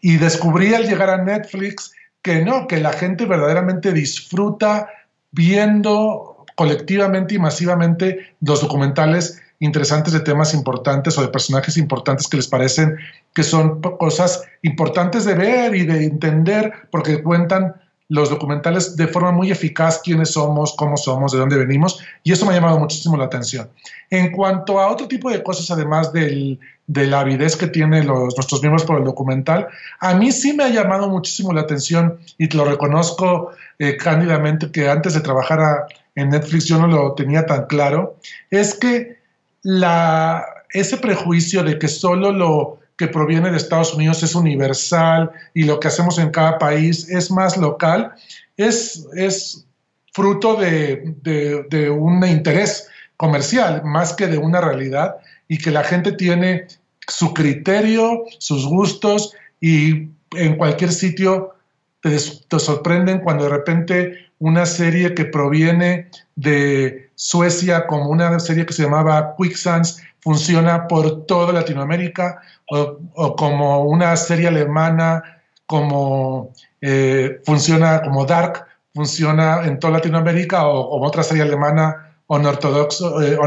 y 0.00 0.16
descubrí 0.16 0.74
al 0.74 0.87
llegar 0.87 1.11
a 1.11 1.22
Netflix 1.22 1.92
que 2.22 2.44
no, 2.44 2.66
que 2.66 2.78
la 2.78 2.92
gente 2.92 3.26
verdaderamente 3.26 3.92
disfruta 3.92 4.88
viendo 5.32 6.44
colectivamente 6.56 7.34
y 7.34 7.38
masivamente 7.38 8.34
los 8.40 8.60
documentales 8.60 9.40
interesantes 9.60 10.12
de 10.12 10.20
temas 10.20 10.54
importantes 10.54 11.18
o 11.18 11.22
de 11.22 11.28
personajes 11.28 11.76
importantes 11.76 12.28
que 12.28 12.36
les 12.36 12.48
parecen 12.48 12.96
que 13.34 13.42
son 13.42 13.80
cosas 13.80 14.42
importantes 14.62 15.24
de 15.24 15.34
ver 15.34 15.74
y 15.74 15.84
de 15.84 16.04
entender 16.04 16.72
porque 16.90 17.22
cuentan 17.22 17.74
los 18.08 18.30
documentales 18.30 18.96
de 18.96 19.06
forma 19.06 19.32
muy 19.32 19.50
eficaz 19.50 20.00
quiénes 20.02 20.32
somos, 20.32 20.74
cómo 20.76 20.96
somos, 20.96 21.32
de 21.32 21.38
dónde 21.38 21.58
venimos, 21.58 22.00
y 22.22 22.32
eso 22.32 22.46
me 22.46 22.52
ha 22.52 22.56
llamado 22.56 22.78
muchísimo 22.78 23.16
la 23.16 23.26
atención. 23.26 23.68
En 24.10 24.32
cuanto 24.32 24.80
a 24.80 24.90
otro 24.90 25.06
tipo 25.06 25.30
de 25.30 25.42
cosas, 25.42 25.70
además 25.70 26.12
del, 26.12 26.58
de 26.86 27.06
la 27.06 27.20
avidez 27.20 27.54
que 27.54 27.66
tienen 27.66 28.06
los, 28.06 28.34
nuestros 28.34 28.62
miembros 28.62 28.84
por 28.84 28.98
el 28.98 29.04
documental, 29.04 29.68
a 30.00 30.14
mí 30.14 30.32
sí 30.32 30.54
me 30.54 30.64
ha 30.64 30.70
llamado 30.70 31.08
muchísimo 31.08 31.52
la 31.52 31.60
atención 31.60 32.18
y 32.38 32.48
te 32.48 32.56
lo 32.56 32.64
reconozco 32.64 33.50
eh, 33.78 33.98
cándidamente 33.98 34.72
que 34.72 34.88
antes 34.88 35.12
de 35.12 35.20
trabajar 35.20 35.86
en 36.14 36.30
Netflix 36.30 36.64
yo 36.64 36.78
no 36.78 36.86
lo 36.86 37.12
tenía 37.12 37.44
tan 37.44 37.66
claro, 37.66 38.16
es 38.50 38.74
que 38.74 39.18
la, 39.62 40.44
ese 40.70 40.96
prejuicio 40.96 41.62
de 41.62 41.78
que 41.78 41.88
solo 41.88 42.32
lo 42.32 42.78
que 42.98 43.06
proviene 43.06 43.50
de 43.50 43.56
Estados 43.56 43.94
Unidos 43.94 44.22
es 44.24 44.34
universal 44.34 45.30
y 45.54 45.62
lo 45.62 45.78
que 45.80 45.88
hacemos 45.88 46.18
en 46.18 46.30
cada 46.30 46.58
país 46.58 47.08
es 47.08 47.30
más 47.30 47.56
local, 47.56 48.12
es, 48.56 49.06
es 49.14 49.64
fruto 50.12 50.56
de, 50.56 51.14
de, 51.22 51.90
un 51.90 52.26
interés 52.26 52.88
comercial 53.16 53.82
más 53.84 54.12
que 54.12 54.26
de 54.26 54.37
una 54.37 54.61
realidad 54.61 55.16
y 55.46 55.58
que 55.58 55.70
la 55.70 55.84
gente 55.84 56.12
tiene 56.12 56.66
su 57.06 57.32
criterio, 57.32 58.24
sus 58.38 58.66
gustos 58.66 59.32
y 59.61 60.08
en 60.32 60.56
cualquier 60.56 60.92
sitio 60.92 61.54
te, 62.00 62.18
sorprenden 62.18 63.20
cuando 63.20 63.44
de 63.44 63.50
repente 63.50 64.30
una 64.40 64.66
serie 64.66 65.14
que 65.14 65.24
proviene 65.24 66.11
de 66.34 67.11
Suecia, 67.14 67.87
como 67.87 68.11
una 68.11 68.38
serie 68.40 68.66
que 68.66 68.72
se 68.72 68.82
llamaba 68.82 69.34
Quicksands, 69.37 70.02
funciona 70.28 70.86
por 70.86 71.24
toda 71.24 71.54
Latinoamérica, 71.54 72.42
o, 72.70 73.34
como 73.34 73.80
una 73.84 74.14
serie 74.14 74.48
alemana, 74.48 75.22
como 75.64 76.52
eh, 76.82 77.40
funciona 77.46 78.02
como 78.02 78.26
Dark, 78.26 78.66
funciona 78.94 79.64
en 79.64 79.78
toda 79.78 79.94
Latinoamérica, 79.94 80.68
o, 80.68 81.02
otra 81.02 81.22
serie 81.22 81.44
alemana, 81.44 82.12
Unorthodox, 82.26 83.00
eh, 83.22 83.38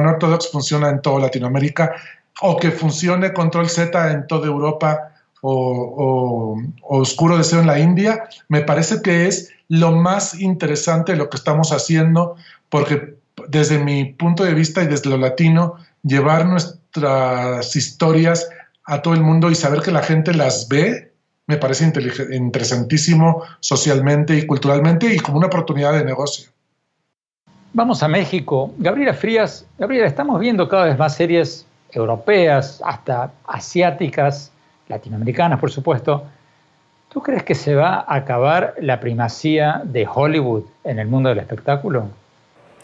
funciona 0.52 0.90
en 0.90 1.04
toda 1.04 1.20
Latinoamérica, 1.20 1.94
o 2.42 2.58
que 2.58 2.72
funcione 2.72 3.32
Control 3.32 3.70
Z 3.70 4.12
en 4.14 4.26
toda 4.26 4.48
Europa 4.48 5.12
o, 5.44 6.58
Oscuro 6.82 7.38
Deseo 7.38 7.60
en 7.60 7.68
la 7.68 7.78
India, 7.78 8.24
me 8.48 8.62
parece 8.62 9.04
que 9.04 9.28
es 9.28 9.52
lo 9.70 9.92
más 9.92 10.34
interesante 10.34 11.12
de 11.12 11.20
lo 11.20 11.30
que 11.30 11.38
estamos 11.38 11.72
haciendo, 11.72 12.38
porque 12.70 13.22
desde 13.50 13.78
mi 13.78 14.06
punto 14.06 14.44
de 14.44 14.56
vista 14.56 14.82
y 14.82 14.88
desde 14.88 15.12
lo 15.12 15.18
latino, 15.18 15.76
llevar 16.04 16.46
nuestras 16.46 17.76
historias 17.76 18.50
a 18.86 19.02
todo 19.02 19.14
el 19.14 19.22
mundo 19.22 19.50
y 19.50 19.56
saber 19.56 19.82
que 19.82 19.92
la 19.92 20.02
gente 20.02 20.34
las 20.34 20.68
ve, 20.68 21.14
me 21.48 21.58
parece 21.58 21.92
interesantísimo 22.32 23.44
socialmente 23.60 24.38
y 24.38 24.46
culturalmente 24.46 25.14
y 25.14 25.20
como 25.20 25.38
una 25.38 25.48
oportunidad 25.48 25.94
de 25.94 26.06
negocio. 26.06 26.50
Vamos 27.74 28.04
a 28.04 28.08
México. 28.08 28.74
Gabriela 28.78 29.14
Frías, 29.14 29.66
Gabriela, 29.78 30.08
estamos 30.08 30.40
viendo 30.40 30.68
cada 30.68 30.86
vez 30.86 30.98
más 30.98 31.16
series 31.16 31.66
europeas, 31.92 32.82
hasta 32.86 33.32
asiáticas, 33.48 34.52
latinoamericanas, 34.88 35.60
por 35.60 35.72
supuesto. 35.72 36.26
¿Tú 37.10 37.22
crees 37.22 37.44
que 37.44 37.56
se 37.56 37.76
va 37.76 38.06
a 38.08 38.16
acabar 38.16 38.76
la 38.80 39.00
primacía 39.00 39.82
de 39.84 40.08
Hollywood 40.08 40.64
en 40.84 41.00
el 41.00 41.08
mundo 41.08 41.30
del 41.30 41.40
espectáculo? 41.40 42.10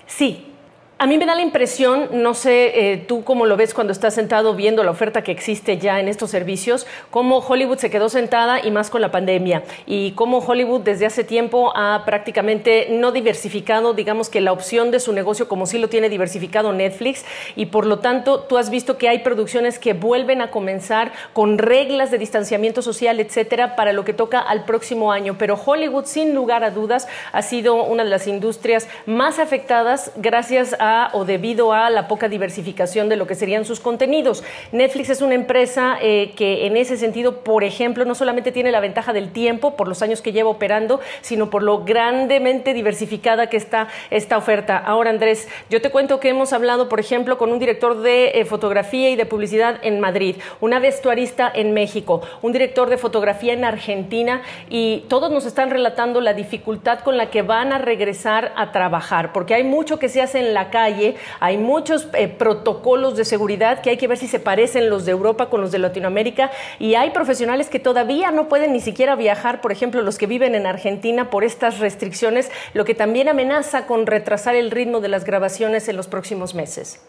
Sí, 0.06 0.54
a 1.00 1.06
mí 1.06 1.20
me 1.20 1.28
da 1.28 1.36
la 1.36 1.44
impresión, 1.44 2.10
no 2.12 2.34
sé 2.34 2.94
eh, 2.94 2.98
tú 2.98 3.24
cómo 3.24 3.46
lo 3.46 3.56
ves 3.56 3.76
cuando 3.76 3.94
estás 3.94 4.16
sentado 4.16 4.56
viendo 4.56 4.84
la 4.84 4.90
oferta 4.90 5.22
que 5.22 5.32
existe 5.32 5.78
ya 5.78 6.00
en 6.00 6.08
estos 6.08 6.32
servicios, 6.32 6.88
cómo 7.12 7.38
Hollywood 7.38 7.78
se 7.78 7.92
quedó 7.92 8.10
sentada 8.10 8.66
y 8.66 8.72
más 8.72 8.90
con 8.90 9.02
la 9.02 9.12
pandemia, 9.12 9.64
y 9.86 10.14
cómo 10.14 10.40
Hollywood 10.40 10.82
desde 10.82 11.06
hace 11.06 11.24
tiempo 11.24 11.72
ha 11.76 12.04
prácticamente 12.04 12.88
no 12.90 13.12
diversificado, 13.12 13.94
digamos 13.94 14.30
que 14.30 14.42
la 14.42 14.52
opción 14.52 14.90
de 14.90 15.00
su 15.00 15.14
negocio 15.14 15.48
como 15.48 15.68
sí 15.68 15.78
lo 15.78 15.88
tiene 15.88 16.10
diversificado 16.10 16.74
Netflix, 16.74 17.26
y 17.56 17.68
por 17.68 17.86
lo 17.86 18.00
tanto 18.00 18.40
tú 18.40 18.58
has 18.58 18.72
visto 18.72 18.98
que 18.98 19.08
hay 19.08 19.20
producciones 19.20 19.78
que 19.78 19.94
vuelven 19.94 20.42
a 20.42 20.50
comenzar 20.50 21.12
con 21.34 21.60
reglas 21.60 22.10
de 22.10 22.18
distanciamiento 22.18 22.82
social, 22.82 23.20
etcétera, 23.20 23.76
para 23.76 23.94
lo 23.94 24.04
que 24.04 24.14
toca 24.14 24.40
al 24.40 24.66
próximo 24.66 25.12
año. 25.12 25.36
Pero 25.38 25.60
Hollywood, 25.64 26.06
sin 26.06 26.34
lugar 26.34 26.64
a 26.64 26.72
dudas, 26.72 27.08
ha 27.34 27.44
sido 27.44 27.84
una 27.84 28.04
de 28.04 28.10
las 28.10 28.26
industrias 28.26 28.88
más 29.06 29.38
afectadas 29.38 30.12
gracias 30.16 30.76
a 30.80 30.87
o 31.14 31.26
debido 31.26 31.74
a 31.74 31.90
la 31.90 32.08
poca 32.08 32.28
diversificación 32.30 33.10
de 33.10 33.16
lo 33.16 33.28
que 33.28 33.36
serían 33.36 33.66
sus 33.66 33.80
contenidos. 33.80 34.44
Netflix 34.72 35.10
es 35.10 35.22
una 35.22 35.36
empresa 35.36 35.98
eh, 36.02 36.34
que 36.36 36.66
en 36.66 36.78
ese 36.78 36.98
sentido, 36.98 37.44
por 37.44 37.64
ejemplo, 37.64 38.06
no 38.06 38.16
solamente 38.16 38.52
tiene 38.52 38.72
la 38.72 38.80
ventaja 38.80 39.14
del 39.14 39.32
tiempo 39.32 39.76
por 39.76 39.88
los 39.88 40.02
años 40.02 40.22
que 40.22 40.32
lleva 40.32 40.50
operando, 40.50 41.00
sino 41.22 41.50
por 41.50 41.64
lo 41.64 41.84
grandemente 41.84 42.74
diversificada 42.74 43.48
que 43.48 43.58
está 43.58 43.88
esta 44.10 44.38
oferta. 44.38 44.78
Ahora, 44.78 45.10
Andrés, 45.10 45.48
yo 45.70 45.82
te 45.82 45.92
cuento 45.92 46.20
que 46.20 46.30
hemos 46.30 46.54
hablado, 46.54 46.90
por 46.90 47.00
ejemplo, 47.00 47.38
con 47.38 47.52
un 47.52 47.60
director 47.60 48.02
de 48.02 48.32
eh, 48.40 48.46
fotografía 48.46 49.10
y 49.10 49.16
de 49.16 49.26
publicidad 49.26 49.80
en 49.84 50.00
Madrid, 50.00 50.38
una 50.62 50.80
vestuarista 50.80 51.52
en 51.54 51.74
México, 51.74 52.22
un 52.42 52.52
director 52.52 52.90
de 52.90 52.98
fotografía 52.98 53.54
en 53.54 53.66
Argentina 53.66 54.42
y 54.70 55.06
todos 55.10 55.32
nos 55.32 55.46
están 55.46 55.70
relatando 55.70 56.22
la 56.22 56.34
dificultad 56.34 57.00
con 57.00 57.18
la 57.18 57.30
que 57.30 57.42
van 57.42 57.74
a 57.74 57.78
regresar 57.78 58.54
a 58.56 58.72
trabajar, 58.72 59.34
porque 59.34 59.54
hay 59.54 59.64
mucho 59.64 60.00
que 60.00 60.10
se 60.10 60.22
hace 60.22 60.40
en 60.40 60.54
la 60.54 60.70
hay 60.84 61.58
muchos 61.58 62.08
eh, 62.14 62.28
protocolos 62.28 63.16
de 63.18 63.26
seguridad 63.26 63.82
que 63.82 63.90
hay 63.90 63.98
que 63.98 64.08
ver 64.08 64.18
si 64.18 64.28
se 64.28 64.40
parecen 64.40 64.90
los 64.90 65.06
de 65.06 65.12
Europa 65.12 65.50
con 65.50 65.62
los 65.62 65.72
de 65.72 65.80
Latinoamérica 65.80 66.52
y 66.80 66.96
hay 66.96 67.12
profesionales 67.12 67.70
que 67.70 67.80
todavía 67.80 68.32
no 68.32 68.48
pueden 68.50 68.74
ni 68.74 68.80
siquiera 68.80 69.16
viajar, 69.16 69.62
por 69.62 69.72
ejemplo, 69.72 70.02
los 70.02 70.18
que 70.18 70.28
viven 70.28 70.56
en 70.56 70.66
Argentina 70.66 71.30
por 71.30 71.44
estas 71.44 71.80
restricciones, 71.80 72.52
lo 72.74 72.86
que 72.86 72.96
también 72.96 73.30
amenaza 73.30 73.86
con 73.86 74.06
retrasar 74.06 74.56
el 74.56 74.72
ritmo 74.72 75.00
de 75.00 75.10
las 75.10 75.26
grabaciones 75.26 75.88
en 75.88 75.98
los 75.98 76.08
próximos 76.08 76.56
meses. 76.56 77.02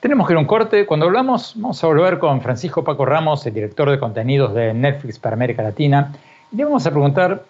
Tenemos 0.00 0.28
que 0.28 0.32
ir 0.32 0.36
a 0.36 0.40
un 0.40 0.46
corte. 0.46 0.86
Cuando 0.86 1.06
hablamos, 1.06 1.54
vamos 1.56 1.82
a 1.82 1.86
volver 1.88 2.18
con 2.18 2.40
Francisco 2.40 2.84
Paco 2.84 3.04
Ramos, 3.04 3.44
el 3.46 3.54
director 3.54 3.90
de 3.90 3.98
contenidos 3.98 4.54
de 4.54 4.72
Netflix 4.72 5.18
para 5.18 5.34
América 5.34 5.62
Latina, 5.62 6.14
y 6.52 6.56
le 6.56 6.64
vamos 6.64 6.86
a 6.86 6.90
preguntar 6.90 7.42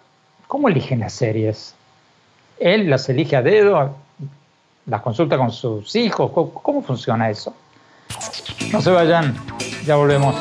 cómo 0.47 0.67
eligen 0.67 0.99
las 0.99 1.13
series. 1.13 1.75
¿Él 2.59 2.89
las 2.89 3.07
elige 3.07 3.35
a 3.35 3.43
dedo? 3.43 3.95
Las 4.89 5.01
consulta 5.01 5.37
con 5.37 5.51
sus 5.51 5.95
hijos? 5.95 6.31
¿Cómo, 6.31 6.81
funciona 6.81 7.29
eso? 7.29 7.53
No 8.71 8.81
se 8.81 8.89
vayan, 8.89 9.35
ya 9.85 9.95
volvemos. 9.95 10.35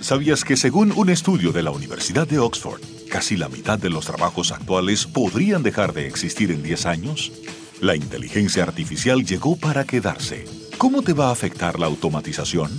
¿Sabías 0.00 0.44
que 0.44 0.56
según 0.56 0.92
un 0.96 1.08
estudio 1.08 1.50
de 1.50 1.62
la 1.62 1.70
Universidad 1.70 2.28
de 2.28 2.38
Oxford, 2.38 2.80
casi 3.10 3.36
la 3.36 3.48
mitad 3.48 3.78
de 3.78 3.90
los 3.90 4.04
trabajos 4.04 4.52
actuales 4.52 5.06
podrían 5.06 5.62
dejar 5.62 5.94
de 5.94 6.06
existir 6.06 6.52
en 6.52 6.62
10 6.62 6.86
años? 6.86 7.32
La 7.80 7.96
inteligencia 7.96 8.62
artificial 8.62 9.24
llegó 9.24 9.56
para 9.56 9.84
quedarse. 9.84 10.44
¿Cómo 10.78 11.02
te 11.02 11.14
va 11.14 11.28
a 11.28 11.32
afectar 11.32 11.80
la 11.80 11.86
automatización? 11.86 12.70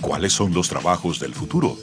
¿Cuáles 0.00 0.34
son 0.34 0.52
los 0.52 0.68
trabajos 0.68 1.18
del 1.18 1.34
futuro? 1.34 1.76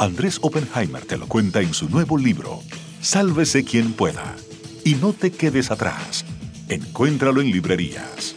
Andrés 0.00 0.38
Oppenheimer 0.40 1.04
te 1.04 1.18
lo 1.18 1.26
cuenta 1.26 1.60
en 1.60 1.74
su 1.74 1.86
nuevo 1.90 2.16
libro, 2.16 2.60
Sálvese 3.02 3.64
quien 3.64 3.92
pueda. 3.92 4.34
Y 4.82 4.94
no 4.94 5.12
te 5.12 5.30
quedes 5.30 5.70
atrás. 5.70 6.24
Encuéntralo 6.70 7.42
en 7.42 7.50
librerías. 7.50 8.34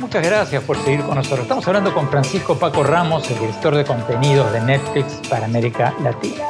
Muchas 0.00 0.24
gracias 0.24 0.64
por 0.64 0.76
seguir 0.82 1.02
con 1.02 1.14
nosotros. 1.14 1.42
Estamos 1.42 1.68
hablando 1.68 1.94
con 1.94 2.10
Francisco 2.10 2.58
Paco 2.58 2.82
Ramos, 2.82 3.30
el 3.30 3.38
director 3.38 3.76
de 3.76 3.84
contenidos 3.84 4.52
de 4.52 4.60
Netflix 4.60 5.20
para 5.28 5.44
América 5.44 5.94
Latina. 6.02 6.46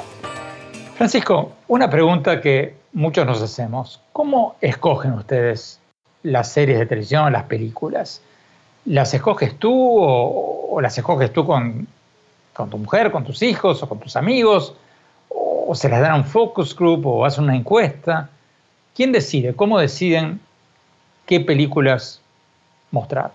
Francisco, 1.01 1.55
una 1.69 1.89
pregunta 1.89 2.43
que 2.43 2.75
muchos 2.93 3.25
nos 3.25 3.41
hacemos. 3.41 4.03
¿Cómo 4.13 4.57
escogen 4.61 5.15
ustedes 5.15 5.81
las 6.23 6.53
series 6.53 6.79
de 6.79 6.85
televisión, 6.85 7.33
las 7.33 7.45
películas? 7.45 8.21
¿Las 8.85 9.15
escoges 9.15 9.59
tú 9.59 9.73
o, 9.73 10.79
las 10.83 10.99
escoges 10.99 11.33
tú 11.33 11.47
con, 11.47 11.89
tu 12.53 12.77
mujer, 12.77 13.11
con 13.11 13.25
tus 13.25 13.41
hijos 13.41 13.83
o 13.83 13.89
con 13.89 13.99
tus 13.99 14.15
amigos? 14.15 14.75
¿O 15.31 15.75
se 15.75 15.89
las 15.89 16.03
dan 16.03 16.11
a 16.11 16.17
un 16.17 16.27
focus 16.27 16.77
group 16.77 17.07
o 17.07 17.25
hacen 17.25 17.45
una 17.45 17.57
encuesta? 17.57 18.29
¿Quién 18.95 19.11
decide? 19.11 19.57
¿Cómo 19.57 19.79
deciden 19.79 20.39
qué 21.25 21.41
películas 21.41 22.21
mostrar? 22.91 23.33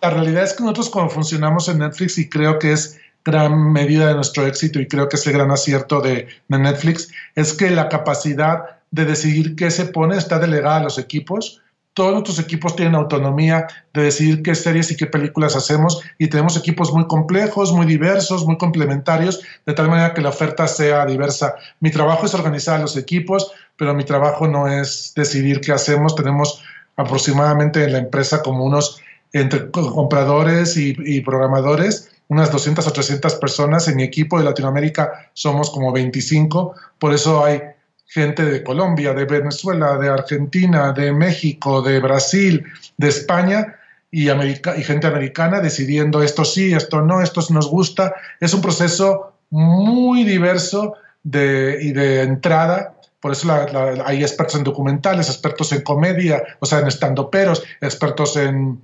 La 0.00 0.10
realidad 0.10 0.42
es 0.42 0.52
que 0.52 0.64
nosotros 0.64 0.90
cuando 0.90 1.12
funcionamos 1.12 1.68
en 1.68 1.78
Netflix 1.78 2.18
y 2.18 2.28
creo 2.28 2.58
que 2.58 2.72
es 2.72 2.98
gran 3.24 3.72
medida 3.72 4.08
de 4.08 4.14
nuestro 4.14 4.46
éxito 4.46 4.80
y 4.80 4.88
creo 4.88 5.08
que 5.08 5.16
es 5.16 5.26
el 5.26 5.34
gran 5.34 5.50
acierto 5.50 6.00
de, 6.00 6.28
Netflix, 6.48 7.10
es 7.34 7.52
que 7.52 7.70
la 7.70 7.88
capacidad 7.88 8.80
de 8.90 9.04
decidir 9.04 9.56
qué 9.56 9.70
se 9.70 9.86
pone 9.86 10.16
está 10.16 10.38
delegada 10.38 10.78
a 10.78 10.82
los 10.82 10.98
equipos. 10.98 11.60
Todos 11.94 12.12
nuestros 12.12 12.38
equipos 12.38 12.74
tienen 12.74 12.94
autonomía 12.94 13.66
de 13.92 14.04
decidir 14.04 14.42
qué 14.42 14.54
series 14.54 14.90
y 14.90 14.96
qué 14.96 15.06
películas 15.06 15.56
hacemos 15.56 16.02
y 16.18 16.28
tenemos 16.28 16.56
equipos 16.56 16.92
muy 16.92 17.06
complejos, 17.06 17.72
muy 17.72 17.86
diversos, 17.86 18.46
muy 18.46 18.56
complementarios, 18.56 19.42
de 19.66 19.74
tal 19.74 19.88
manera 19.88 20.14
que 20.14 20.22
la 20.22 20.30
oferta 20.30 20.66
sea 20.66 21.04
diversa. 21.04 21.54
Mi 21.80 21.90
trabajo 21.90 22.26
es 22.26 22.34
organizar 22.34 22.80
los 22.80 22.96
equipos, 22.96 23.52
pero 23.76 23.94
mi 23.94 24.04
trabajo 24.04 24.48
no 24.48 24.68
es 24.68 25.12
decidir 25.14 25.60
qué 25.60 25.72
hacemos. 25.72 26.14
Tenemos 26.14 26.62
aproximadamente 26.96 27.84
en 27.84 27.92
la 27.92 27.98
empresa 27.98 28.42
como 28.42 28.64
unos 28.64 29.00
entre 29.34 29.70
compradores 29.70 30.76
y, 30.76 30.94
y 30.98 31.20
programadores 31.20 32.10
unas 32.28 32.50
200 32.50 32.86
o 32.86 32.92
300 32.92 33.34
personas. 33.36 33.88
En 33.88 33.96
mi 33.96 34.02
equipo 34.02 34.38
de 34.38 34.44
Latinoamérica 34.44 35.30
somos 35.32 35.70
como 35.70 35.92
25, 35.92 36.74
por 36.98 37.12
eso 37.12 37.44
hay 37.44 37.60
gente 38.06 38.44
de 38.44 38.62
Colombia, 38.62 39.14
de 39.14 39.24
Venezuela, 39.24 39.96
de 39.96 40.08
Argentina, 40.08 40.92
de 40.92 41.12
México, 41.12 41.80
de 41.80 41.98
Brasil, 42.00 42.64
de 42.96 43.08
España 43.08 43.76
y, 44.10 44.30
y 44.30 44.82
gente 44.84 45.06
americana 45.06 45.60
decidiendo 45.60 46.22
esto 46.22 46.44
sí, 46.44 46.74
esto 46.74 47.00
no, 47.00 47.22
esto 47.22 47.40
nos 47.50 47.68
gusta. 47.68 48.14
Es 48.38 48.52
un 48.52 48.60
proceso 48.60 49.32
muy 49.50 50.24
diverso 50.24 50.94
de, 51.22 51.78
y 51.80 51.92
de 51.92 52.22
entrada 52.22 52.94
por 53.22 53.30
eso 53.30 53.48
hay 54.04 54.20
expertos 54.20 54.56
en 54.56 54.64
documentales, 54.64 55.28
expertos 55.28 55.70
en 55.70 55.82
comedia, 55.82 56.42
o 56.58 56.66
sea, 56.66 56.80
en 56.80 56.88
estandoperos, 56.88 57.62
expertos 57.80 58.36
en, 58.36 58.82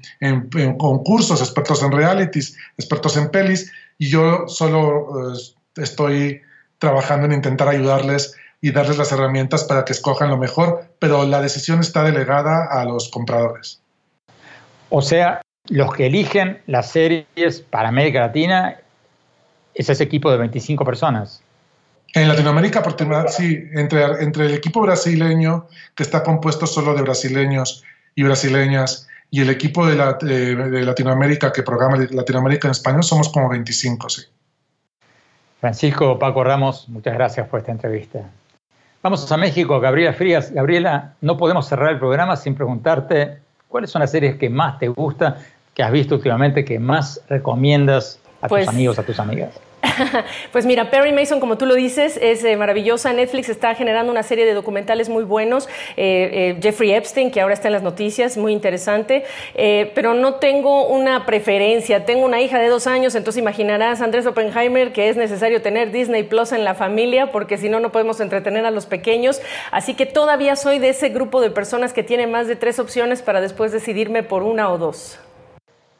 concursos, 0.79 1.40
expertos 1.40 1.83
en 1.83 1.90
realities, 1.90 2.57
expertos 2.77 3.16
en 3.16 3.31
pelis, 3.31 3.72
y 3.98 4.09
yo 4.09 4.46
solo 4.46 5.33
eh, 5.33 5.38
estoy 5.79 6.40
trabajando 6.79 7.27
en 7.27 7.33
intentar 7.33 7.66
ayudarles 7.66 8.37
y 8.61 8.70
darles 8.70 8.96
las 8.96 9.11
herramientas 9.11 9.64
para 9.64 9.85
que 9.85 9.92
escojan 9.92 10.31
lo 10.31 10.37
mejor, 10.37 10.85
pero 11.01 11.27
la 11.27 11.42
decisión 11.42 11.81
está 11.81 12.05
delegada 12.05 12.64
a 12.70 12.85
los 12.85 13.09
compradores. 13.09 13.81
O 14.88 15.03
sea, 15.03 15.42
los 15.68 15.92
que 15.92 16.07
eligen 16.07 16.62
las 16.68 16.92
series 16.92 17.61
para 17.70 17.88
América 17.88 18.20
Latina 18.20 18.77
es 19.74 19.88
ese 19.88 20.05
equipo 20.05 20.31
de 20.31 20.37
25 20.37 20.85
personas. 20.85 21.42
En 22.14 22.29
Latinoamérica, 22.29 22.83
sí, 23.29 23.68
entre, 23.75 24.03
entre 24.23 24.47
el 24.47 24.55
equipo 24.55 24.81
brasileño, 24.81 25.66
que 25.94 26.03
está 26.03 26.23
compuesto 26.23 26.66
solo 26.66 26.94
de 26.94 27.03
brasileños 27.03 27.85
y 28.14 28.23
brasileñas, 28.23 29.07
y 29.31 29.42
el 29.42 29.51
equipo 29.51 29.87
de, 29.87 29.94
de 29.94 30.85
Latinoamérica 30.85 31.53
que 31.53 31.62
programa 31.62 31.99
Latinoamérica 32.11 32.68
en 32.68 32.73
español, 32.73 33.03
somos 33.03 33.29
como 33.29 33.51
25, 33.51 34.09
sí. 34.09 34.23
Francisco 35.61 36.18
Paco 36.18 36.44
Ramos, 36.44 36.88
muchas 36.88 37.14
gracias 37.14 37.47
por 37.49 37.61
esta 37.61 37.73
entrevista. 37.73 38.21
Vamos 39.03 39.31
a 39.31 39.37
México, 39.37 39.79
Gabriela 39.81 40.12
Frías. 40.12 40.51
Gabriela, 40.51 41.14
no 41.21 41.37
podemos 41.37 41.68
cerrar 41.68 41.90
el 41.90 41.99
programa 41.99 42.37
sin 42.37 42.55
preguntarte 42.55 43.38
cuáles 43.68 43.90
son 43.90 44.01
las 44.01 44.11
series 44.11 44.37
que 44.37 44.49
más 44.49 44.79
te 44.79 44.88
gustan, 44.88 45.37
que 45.75 45.83
has 45.83 45.92
visto 45.92 46.14
últimamente, 46.14 46.64
que 46.64 46.79
más 46.79 47.21
recomiendas 47.29 48.18
a 48.40 48.49
tus 48.49 48.49
pues 48.49 48.68
amigos, 48.68 48.99
a 48.99 49.03
tus 49.03 49.18
amigas. 49.21 49.61
Pues 50.52 50.66
mira, 50.66 50.90
Perry 50.90 51.12
Mason, 51.12 51.40
como 51.40 51.58
tú 51.58 51.66
lo 51.66 51.74
dices, 51.74 52.18
es 52.20 52.44
eh, 52.44 52.56
maravillosa. 52.56 53.12
Netflix 53.12 53.48
está 53.48 53.74
generando 53.74 54.10
una 54.12 54.22
serie 54.22 54.44
de 54.44 54.54
documentales 54.54 55.08
muy 55.08 55.24
buenos. 55.24 55.68
Eh, 55.96 56.56
eh, 56.56 56.58
Jeffrey 56.60 56.92
Epstein, 56.92 57.30
que 57.30 57.40
ahora 57.40 57.54
está 57.54 57.68
en 57.68 57.72
las 57.74 57.82
noticias, 57.82 58.36
muy 58.36 58.52
interesante. 58.52 59.24
pero 59.94 60.14
no 60.14 60.34
tengo 60.34 60.86
una 60.88 61.26
preferencia. 61.26 62.04
Tengo 62.04 62.24
una 62.24 62.40
hija 62.40 62.58
de 62.58 62.68
dos 62.68 62.86
años, 62.86 63.14
entonces 63.14 63.40
imaginarás, 63.40 64.00
Andrés 64.00 64.26
Oppenheimer, 64.26 64.92
que 64.92 65.08
es 65.08 65.16
necesario 65.16 65.62
tener 65.62 65.90
Disney 65.90 66.22
Plus 66.22 66.52
en 66.52 66.64
la 66.64 66.74
familia, 66.74 67.30
porque 67.32 67.58
si 67.58 67.68
no, 67.68 67.80
no 67.80 67.92
podemos 67.92 68.20
entretener 68.20 68.64
a 68.64 68.70
los 68.70 68.86
pequeños. 68.86 69.40
Así 69.70 69.94
que 69.94 70.06
todavía 70.06 70.56
soy 70.56 70.78
de 70.78 70.90
ese 70.90 71.10
grupo 71.10 71.40
de 71.40 71.50
personas 71.50 71.92
que 71.92 72.02
tiene 72.02 72.26
más 72.26 72.46
de 72.46 72.56
tres 72.56 72.78
opciones 72.78 73.22
para 73.22 73.40
después 73.40 73.72
decidirme 73.72 74.22
por 74.22 74.42
una 74.42 74.70
o 74.70 74.78
dos. 74.78 75.18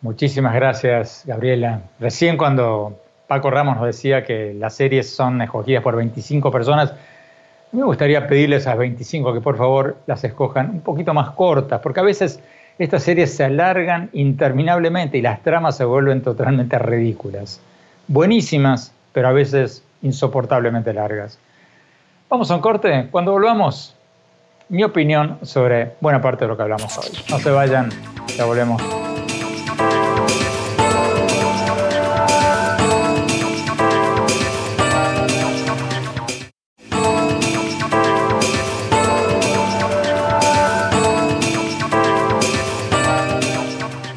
Muchísimas 0.01 0.55
gracias, 0.55 1.25
Gabriela. 1.27 1.83
Recién 1.99 2.37
cuando 2.37 3.01
Paco 3.29 3.51
Ramos 3.51 3.77
nos 3.77 3.85
decía 3.85 4.25
que 4.25 4.55
las 4.55 4.75
series 4.75 5.15
son 5.15 5.41
escogidas 5.43 5.83
por 5.83 5.95
25 5.95 6.51
personas. 6.51 6.95
Me 7.73 7.85
gustaría 7.85 8.27
pedirles 8.27 8.67
a 8.67 8.75
25 8.75 9.35
que 9.35 9.41
por 9.43 9.59
favor 9.59 9.99
las 10.07 10.25
escojan 10.25 10.71
un 10.71 10.81
poquito 10.81 11.13
más 11.13 11.31
cortas, 11.33 11.81
porque 11.83 12.01
a 12.01 12.03
veces 12.03 12.41
estas 12.79 13.03
series 13.03 13.37
se 13.37 13.45
alargan 13.45 14.09
interminablemente 14.15 15.19
y 15.19 15.23
las 15.23 15.43
tramas 15.43 15.77
se 15.77 15.85
vuelven 15.85 16.23
totalmente 16.23 16.79
ridículas. 16.79 17.61
Buenísimas, 18.07 18.93
pero 19.13 19.29
a 19.29 19.33
veces 19.33 19.85
insoportablemente 20.01 20.95
largas. 20.95 21.39
Vamos 22.31 22.51
a 22.51 22.55
un 22.55 22.63
corte. 22.63 23.09
Cuando 23.11 23.33
volvamos, 23.33 23.95
mi 24.71 24.85
opinión 24.85 25.39
sobre 25.43 25.93
buena 26.01 26.23
parte 26.23 26.45
de 26.45 26.49
lo 26.49 26.57
que 26.57 26.63
hablamos 26.63 26.97
hoy. 26.97 27.11
No 27.29 27.39
se 27.39 27.51
vayan, 27.51 27.91
ya 28.37 28.47
volvemos. 28.47 28.83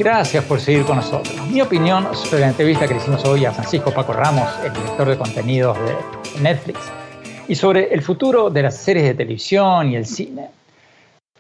Gracias 0.04 0.44
por 0.46 0.60
seguir 0.60 0.84
con 0.84 0.96
nosotros. 0.96 1.36
Mi 1.52 1.62
opinión 1.62 2.08
sobre 2.16 2.42
la 2.42 2.48
entrevista 2.48 2.88
que 2.88 2.96
hicimos 2.96 3.24
hoy 3.24 3.46
a 3.46 3.52
Francisco 3.52 3.94
Paco 3.94 4.14
Ramos, 4.14 4.50
el 4.66 4.74
director 4.74 5.08
de 5.08 5.16
contenidos 5.16 5.78
de 5.78 6.42
Netflix, 6.42 6.80
y 7.48 7.54
sobre 7.54 7.94
el 7.94 8.02
futuro 8.02 8.50
de 8.50 8.64
las 8.64 8.78
series 8.78 9.06
de 9.06 9.14
televisión 9.14 9.92
y 9.92 9.96
el 9.96 10.08
cine. 10.08 10.48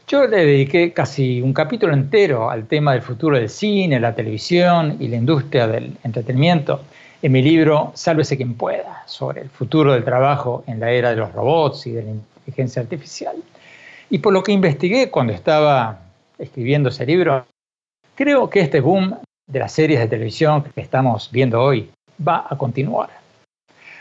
Yo 0.07 0.27
le 0.27 0.45
dediqué 0.45 0.93
casi 0.93 1.41
un 1.41 1.53
capítulo 1.53 1.91
entero 1.91 2.51
al 2.51 2.67
tema 2.67 2.93
del 2.93 3.01
futuro 3.01 3.35
del 3.35 3.49
cine, 3.49 3.99
la 3.99 4.13
televisión 4.13 4.95
y 4.99 5.07
la 5.07 5.15
industria 5.15 5.65
del 5.65 5.97
entretenimiento 6.03 6.81
en 7.19 7.31
mi 7.31 7.41
libro 7.41 7.93
Sálvese 7.95 8.37
quien 8.37 8.53
pueda, 8.53 9.01
sobre 9.07 9.41
el 9.41 9.49
futuro 9.49 9.93
del 9.93 10.03
trabajo 10.03 10.63
en 10.67 10.79
la 10.79 10.91
era 10.91 11.09
de 11.09 11.15
los 11.15 11.33
robots 11.33 11.87
y 11.87 11.93
de 11.93 12.03
la 12.03 12.11
inteligencia 12.11 12.83
artificial. 12.83 13.37
Y 14.11 14.19
por 14.19 14.31
lo 14.31 14.43
que 14.43 14.51
investigué 14.51 15.09
cuando 15.09 15.33
estaba 15.33 16.01
escribiendo 16.37 16.89
ese 16.89 17.07
libro, 17.07 17.43
Creo 18.21 18.51
que 18.51 18.59
este 18.59 18.81
boom 18.81 19.17
de 19.47 19.57
las 19.57 19.71
series 19.71 19.99
de 19.99 20.07
televisión 20.07 20.61
que 20.61 20.79
estamos 20.79 21.31
viendo 21.31 21.59
hoy 21.59 21.89
va 22.21 22.45
a 22.47 22.55
continuar, 22.55 23.09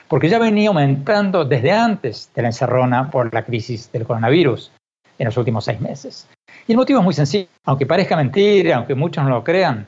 porque 0.09 0.29
ya 0.29 0.39
venía 0.39 0.69
aumentando 0.69 1.47
desde 1.47 1.73
antes 1.73 2.31
de 2.35 2.43
la 2.43 2.49
encerrona 2.49 3.11
por 3.11 3.33
la 3.33 3.47
crisis 3.47 3.91
del 3.91 4.05
coronavirus 4.05 4.73
en 5.19 5.25
los 5.25 5.39
últimos 5.39 5.65
seis 5.65 5.81
meses. 5.81 6.29
Y 6.69 6.73
el 6.73 6.77
motivo 6.77 6.99
es 6.99 7.05
muy 7.07 7.15
sencillo, 7.15 7.49
aunque 7.65 7.87
parezca 7.87 8.15
mentira, 8.15 8.77
aunque 8.77 8.95
muchos 8.95 9.25
no 9.25 9.31
lo 9.31 9.43
crean, 9.43 9.87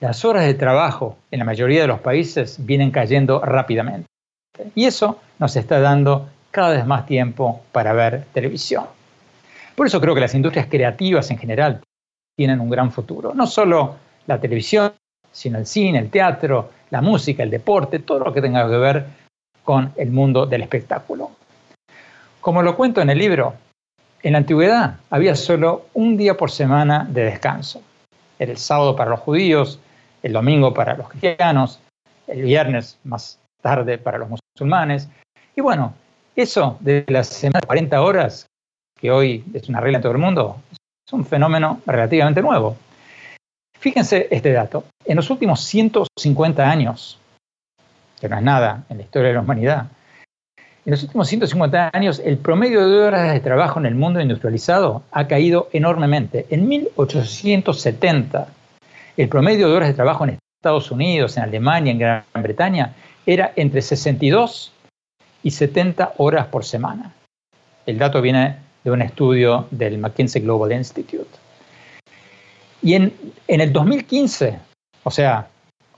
las 0.00 0.24
horas 0.24 0.46
de 0.46 0.54
trabajo 0.54 1.18
en 1.30 1.40
la 1.40 1.44
mayoría 1.44 1.82
de 1.82 1.88
los 1.88 2.00
países 2.00 2.64
vienen 2.64 2.90
cayendo 2.90 3.38
rápidamente. 3.38 4.08
Y 4.74 4.86
eso 4.86 5.20
nos 5.38 5.54
está 5.56 5.78
dando 5.78 6.30
cada 6.50 6.70
vez 6.70 6.86
más 6.86 7.04
tiempo 7.04 7.60
para 7.72 7.92
ver 7.92 8.24
televisión. 8.32 8.86
Por 9.76 9.86
eso 9.86 10.00
creo 10.00 10.14
que 10.14 10.22
las 10.22 10.34
industrias 10.34 10.68
creativas 10.70 11.30
en 11.30 11.36
general 11.36 11.82
tienen 12.38 12.60
un 12.60 12.70
gran 12.70 12.92
futuro. 12.92 13.34
No 13.34 13.48
solo 13.48 13.96
la 14.28 14.40
televisión, 14.40 14.92
sino 15.32 15.58
el 15.58 15.66
cine, 15.66 15.98
el 15.98 16.08
teatro, 16.08 16.70
la 16.90 17.02
música, 17.02 17.42
el 17.42 17.50
deporte, 17.50 17.98
todo 17.98 18.20
lo 18.20 18.32
que 18.32 18.40
tenga 18.40 18.64
que 18.70 18.76
ver 18.76 19.06
con 19.64 19.92
el 19.96 20.12
mundo 20.12 20.46
del 20.46 20.62
espectáculo. 20.62 21.32
Como 22.40 22.62
lo 22.62 22.76
cuento 22.76 23.00
en 23.00 23.10
el 23.10 23.18
libro, 23.18 23.54
en 24.22 24.32
la 24.32 24.38
antigüedad 24.38 24.98
había 25.10 25.34
solo 25.34 25.86
un 25.94 26.16
día 26.16 26.36
por 26.36 26.52
semana 26.52 27.08
de 27.10 27.24
descanso. 27.24 27.82
Era 28.38 28.52
el 28.52 28.58
sábado 28.58 28.94
para 28.94 29.10
los 29.10 29.18
judíos, 29.18 29.80
el 30.22 30.32
domingo 30.32 30.72
para 30.72 30.96
los 30.96 31.08
cristianos, 31.08 31.80
el 32.28 32.42
viernes 32.42 33.00
más 33.02 33.40
tarde 33.60 33.98
para 33.98 34.18
los 34.18 34.28
musulmanes. 34.30 35.08
Y 35.56 35.60
bueno, 35.60 35.92
eso 36.36 36.76
de 36.78 37.04
las 37.08 37.26
semanas 37.26 37.62
de 37.62 37.66
40 37.66 38.00
horas, 38.00 38.46
que 38.96 39.10
hoy 39.10 39.44
es 39.54 39.68
una 39.68 39.80
regla 39.80 39.98
en 39.98 40.02
todo 40.02 40.12
el 40.12 40.18
mundo, 40.18 40.56
es 41.08 41.12
un 41.14 41.24
fenómeno 41.24 41.80
relativamente 41.86 42.42
nuevo. 42.42 42.76
Fíjense 43.80 44.28
este 44.30 44.52
dato. 44.52 44.84
En 45.06 45.16
los 45.16 45.30
últimos 45.30 45.64
150 45.64 46.70
años, 46.70 47.18
que 48.20 48.28
no 48.28 48.36
es 48.36 48.42
nada 48.42 48.84
en 48.90 48.98
la 48.98 49.04
historia 49.04 49.28
de 49.28 49.34
la 49.34 49.40
humanidad, 49.40 49.86
en 50.56 50.90
los 50.90 51.02
últimos 51.02 51.28
150 51.28 51.90
años 51.94 52.20
el 52.22 52.36
promedio 52.36 52.86
de 52.86 52.98
horas 52.98 53.32
de 53.32 53.40
trabajo 53.40 53.80
en 53.80 53.86
el 53.86 53.94
mundo 53.94 54.20
industrializado 54.20 55.02
ha 55.10 55.26
caído 55.26 55.70
enormemente. 55.72 56.44
En 56.50 56.68
1870, 56.68 58.48
el 59.16 59.28
promedio 59.30 59.70
de 59.70 59.76
horas 59.76 59.88
de 59.88 59.94
trabajo 59.94 60.24
en 60.24 60.38
Estados 60.60 60.90
Unidos, 60.90 61.38
en 61.38 61.44
Alemania, 61.44 61.92
en 61.92 61.98
Gran 61.98 62.24
Bretaña, 62.34 62.92
era 63.24 63.52
entre 63.56 63.80
62 63.80 64.72
y 65.42 65.52
70 65.52 66.12
horas 66.18 66.48
por 66.48 66.66
semana. 66.66 67.14
El 67.86 67.96
dato 67.96 68.20
viene 68.20 68.67
de 68.88 68.94
un 68.94 69.02
estudio 69.02 69.66
del 69.70 69.98
McKinsey 69.98 70.42
Global 70.42 70.72
Institute. 70.72 71.30
Y 72.82 72.94
en, 72.94 73.12
en 73.46 73.60
el 73.60 73.72
2015, 73.72 74.58
o 75.02 75.10
sea, 75.10 75.48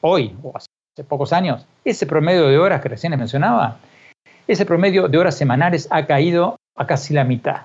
hoy 0.01 0.35
o 0.43 0.53
hace 0.57 1.05
pocos 1.09 1.33
años, 1.33 1.65
ese 1.85 2.07
promedio 2.07 2.49
de 2.49 2.59
horas 2.59 2.81
que 2.81 2.89
recién 2.89 3.11
les 3.13 3.19
mencionaba, 3.19 3.79
ese 4.49 4.67
promedio 4.67 5.09
de 5.09 5.19
horas 5.19 5.37
semanales 5.37 5.87
ha 5.91 6.07
caído 6.07 6.57
a 6.77 6.87
casi 6.87 7.15
la 7.15 7.25
mitad, 7.25 7.63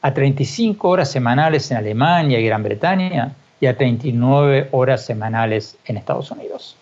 a 0.00 0.14
35 0.14 0.88
horas 0.88 1.10
semanales 1.10 1.70
en 1.70 1.76
Alemania 1.76 2.40
y 2.40 2.46
Gran 2.46 2.62
Bretaña 2.62 3.34
y 3.60 3.66
a 3.66 3.76
39 3.76 4.68
horas 4.70 5.04
semanales 5.04 5.76
en 5.84 5.98
Estados 5.98 6.30
Unidos. 6.30 6.76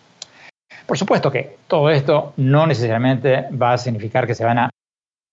Por 0.85 0.97
supuesto 0.97 1.29
que 1.31 1.57
todo 1.67 1.89
esto 1.89 2.33
no 2.37 2.65
necesariamente 2.65 3.47
va 3.51 3.73
a 3.73 3.77
significar 3.77 4.25
que 4.25 4.35
se 4.35 4.45
van 4.45 4.59
a 4.59 4.69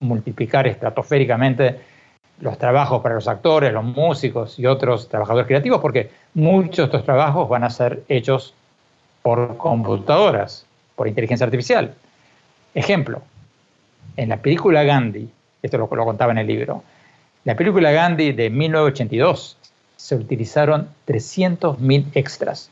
multiplicar 0.01 0.67
estratosféricamente 0.67 1.81
los 2.41 2.59
trabajos 2.59 3.03
para 3.03 3.15
los 3.15 3.29
actores, 3.29 3.73
los 3.73 3.85
músicos 3.85 4.59
y 4.59 4.67
otros 4.67 5.09
trabajadores 5.09 5.47
creativos, 5.47 5.81
porque 5.81 6.11
muchos 6.35 6.77
de 6.77 6.85
estos 6.85 7.05
trabajos 7.05 7.49
van 7.49 7.65
a 7.65 7.71
ser 7.71 8.03
hechos 8.09 8.55
por 9.23 9.57
computadoras, 9.57 10.67
por 10.95 11.09
inteligencia 11.09 11.45
artificial. 11.45 11.95
Ejemplo, 12.75 13.23
en 14.17 14.29
la 14.29 14.37
película 14.37 14.83
Gandhi, 14.83 15.29
esto 15.63 15.79
lo, 15.79 15.89
lo 15.91 16.05
contaba 16.05 16.33
en 16.33 16.39
el 16.39 16.47
libro, 16.47 16.83
la 17.45 17.55
película 17.57 17.91
Gandhi 17.91 18.33
de 18.33 18.51
1982 18.51 19.57
se 19.97 20.15
utilizaron 20.15 20.89
300.000 21.07 22.07
extras, 22.15 22.71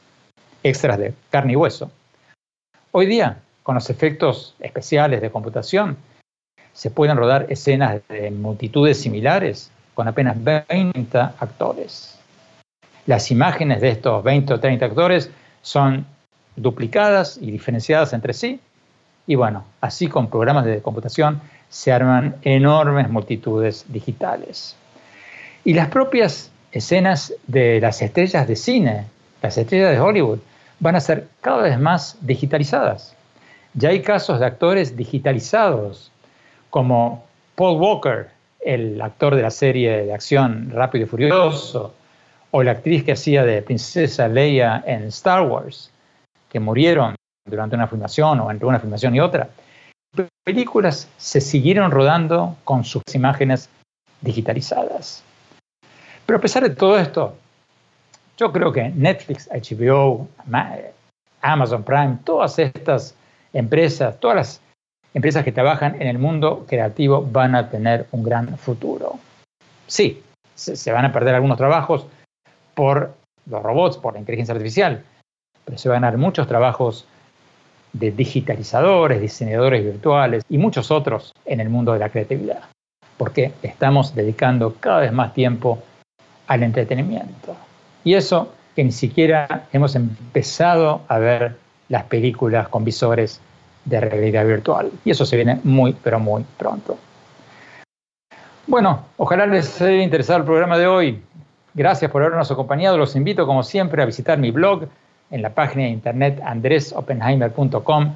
extras 0.63 0.99
de 0.99 1.15
carne 1.31 1.53
y 1.53 1.57
hueso. 1.57 1.91
Hoy 2.91 3.07
día, 3.07 3.39
con 3.63 3.75
los 3.75 3.89
efectos 3.89 4.55
especiales 4.61 5.21
de 5.21 5.31
computación, 5.31 5.97
se 6.75 6.91
pueden 6.91 7.17
rodar 7.17 7.47
escenas 7.49 8.03
de 8.09 8.31
multitudes 8.31 9.01
similares 9.01 9.71
con 9.95 10.09
apenas 10.09 10.37
20 10.43 11.19
actores. 11.19 12.19
Las 13.07 13.31
imágenes 13.31 13.81
de 13.81 13.91
estos 13.91 14.23
20 14.23 14.55
o 14.55 14.61
30 14.61 14.85
actores 14.85 15.31
son 15.63 16.05
duplicadas 16.57 17.39
y 17.41 17.51
diferenciadas 17.51 18.13
entre 18.13 18.33
sí 18.33 18.61
Y 19.27 19.35
bueno, 19.35 19.65
así 19.81 20.09
con 20.09 20.29
programas 20.29 20.65
de 20.67 20.83
computación 20.83 21.41
se 21.69 21.93
arman 21.93 22.37
enormes 22.43 23.09
multitudes 23.09 23.85
digitales. 23.89 24.77
Y 25.65 25.73
las 25.75 25.89
propias 25.89 26.51
escenas 26.73 27.33
de 27.47 27.81
las 27.81 28.03
estrellas 28.03 28.47
de 28.47 28.57
cine, 28.57 29.07
las 29.43 29.57
estrellas 29.57 29.93
de 29.93 30.01
Hollywood, 30.01 30.41
van 30.81 30.97
a 30.97 31.01
ser 31.01 31.29
cada 31.41 31.63
vez 31.63 31.79
más 31.79 32.19
digitalizadas. 32.21 33.15
Ya 33.73 33.89
hay 33.89 34.03
casos 34.03 34.41
de 34.41 34.47
actores 34.47 34.97
digitalizados, 34.97 36.13
como 36.75 37.25
Paul 37.55 37.81
Walker, 37.81 38.31
el 38.59 39.01
actor 39.01 39.37
de 39.37 39.43
la 39.43 39.53
serie 39.53 40.07
de 40.07 40.13
acción 40.13 40.73
Rápido 40.73 41.05
y 41.05 41.09
Furioso, 41.09 41.95
o 42.51 42.65
la 42.65 42.73
actriz 42.73 43.05
que 43.05 43.13
hacía 43.13 43.45
de 43.45 43.63
Princesa 43.63 44.27
Leia 44.27 44.83
en 44.85 45.05
Star 45.05 45.43
Wars, 45.43 45.93
que 46.49 46.59
murieron 46.59 47.15
durante 47.49 47.77
una 47.77 47.87
filmación 47.87 48.41
o 48.41 48.51
entre 48.51 48.67
una 48.67 48.81
filmación 48.81 49.15
y 49.15 49.21
otra. 49.21 49.51
Películas 50.43 51.09
se 51.17 51.41
siguieron 51.41 51.93
rodando 51.93 52.57
con 52.65 52.83
sus 52.83 53.05
imágenes 53.15 53.71
digitalizadas. 54.21 55.23
Pero 56.27 56.39
a 56.39 56.43
pesar 56.43 56.65
de 56.65 56.75
todo 56.75 56.99
esto, 56.99 57.37
yo 58.37 58.51
creo 58.51 58.73
que 58.73 58.89
Netflix, 58.89 59.49
HBO, 59.49 60.27
Amazon 61.41 61.85
Prime, 61.85 62.19
todas 62.25 62.59
estas 62.59 63.15
empresas, 63.53 64.19
todas 64.19 64.37
las 64.37 64.64
empresas 65.15 65.45
que 65.45 65.53
trabajan 65.53 66.01
en 66.01 66.09
el 66.09 66.19
mundo 66.19 66.67
creativo 66.69 67.23
van 67.23 67.55
a 67.55 67.71
tener 67.71 68.07
un 68.11 68.23
gran 68.23 68.59
futuro. 68.59 69.19
Sí, 69.87 70.23
se 70.55 70.93
van 70.93 71.05
a 71.05 71.13
perder 71.13 71.35
algunos 71.35 71.57
trabajos 71.57 72.07
por 72.75 73.15
los 73.47 73.63
robots, 73.63 73.97
por 73.97 74.15
la 74.15 74.21
inteligencia 74.21 74.55
artificial, 74.55 75.05
pero 75.65 75.79
se 75.79 75.89
van 75.89 75.99
a 75.99 76.09
ganar 76.09 76.19
muchos 76.19 76.47
trabajos 76.47 77.07
de 77.93 78.11
digitalizadores, 78.11 79.21
diseñadores 79.21 79.85
virtuales 79.85 80.45
y 80.49 80.59
muchos 80.59 80.91
otros 80.91 81.33
en 81.47 81.61
el 81.61 81.71
mundo 81.71 81.93
de 81.93 82.01
la 82.01 82.09
creatividad, 82.09 82.65
porque 83.17 83.53
estamos 83.63 84.15
dedicando 84.15 84.75
cada 84.81 85.01
vez 85.01 85.13
más 85.13 85.33
tiempo 85.33 85.83
al 86.49 86.63
entretenimiento. 86.65 87.57
Y 88.03 88.15
eso 88.15 88.53
que 88.75 88.85
ni 88.85 88.93
siquiera 88.93 89.67
hemos 89.73 89.95
empezado 89.95 91.03
a 91.07 91.19
ver 91.19 91.57
las 91.89 92.05
películas 92.05 92.69
con 92.69 92.85
visores 92.85 93.41
de 93.85 94.01
realidad 94.01 94.47
virtual. 94.47 94.91
Y 95.05 95.11
eso 95.11 95.27
se 95.27 95.37
viene 95.37 95.61
muy, 95.65 95.95
pero 96.03 96.19
muy 96.19 96.45
pronto. 96.59 96.99
Bueno, 98.67 99.05
ojalá 99.17 99.47
les 99.47 99.81
haya 99.83 100.03
interesado 100.03 100.39
el 100.39 100.45
programa 100.45 100.79
de 100.79 100.87
hoy. 100.87 101.23
Gracias 101.75 102.11
por 102.11 102.23
habernos 102.23 102.51
acompañado. 102.51 102.97
Los 102.97 103.17
invito, 103.17 103.47
como 103.47 103.63
siempre, 103.63 104.03
a 104.03 104.07
visitar 104.07 104.39
mi 104.39 104.51
blog 104.51 104.87
en 105.31 105.43
la 105.43 105.51
página 105.51 105.85
de 105.85 105.91
internet 105.91 106.41
andresopenheimer.com. 106.45 108.15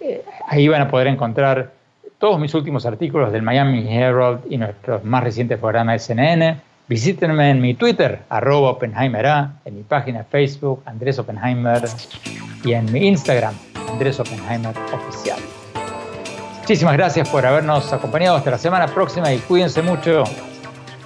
Eh, 0.00 0.24
ahí 0.46 0.68
van 0.68 0.82
a 0.82 0.88
poder 0.88 1.06
encontrar 1.06 1.72
todos 2.18 2.38
mis 2.38 2.54
últimos 2.54 2.86
artículos 2.86 3.32
del 3.32 3.42
Miami 3.42 3.84
Herald 3.88 4.42
y 4.48 4.56
nuestros 4.56 5.02
más 5.04 5.24
recientes 5.24 5.58
programas 5.58 5.94
de 5.94 6.14
CNN. 6.14 6.60
Visítenme 6.88 7.50
en 7.50 7.60
mi 7.60 7.74
Twitter, 7.74 8.20
arroba 8.28 8.70
OpenheimerA, 8.70 9.54
en 9.64 9.76
mi 9.76 9.82
página 9.82 10.22
Facebook, 10.24 10.82
Andrés 10.84 11.18
Oppenheimer, 11.18 11.82
y 12.64 12.74
en 12.74 12.92
mi 12.92 13.08
Instagram, 13.08 13.54
Andrés 13.92 14.18
Oppenheimer 14.18 14.74
Oficial. 14.92 15.38
Muchísimas 16.60 16.94
gracias 16.94 17.28
por 17.28 17.44
habernos 17.44 17.92
acompañado 17.92 18.36
hasta 18.36 18.50
la 18.50 18.58
semana 18.58 18.86
próxima 18.86 19.32
y 19.32 19.38
cuídense 19.38 19.82
mucho. 19.82 20.24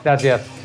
Gracias. 0.05 0.56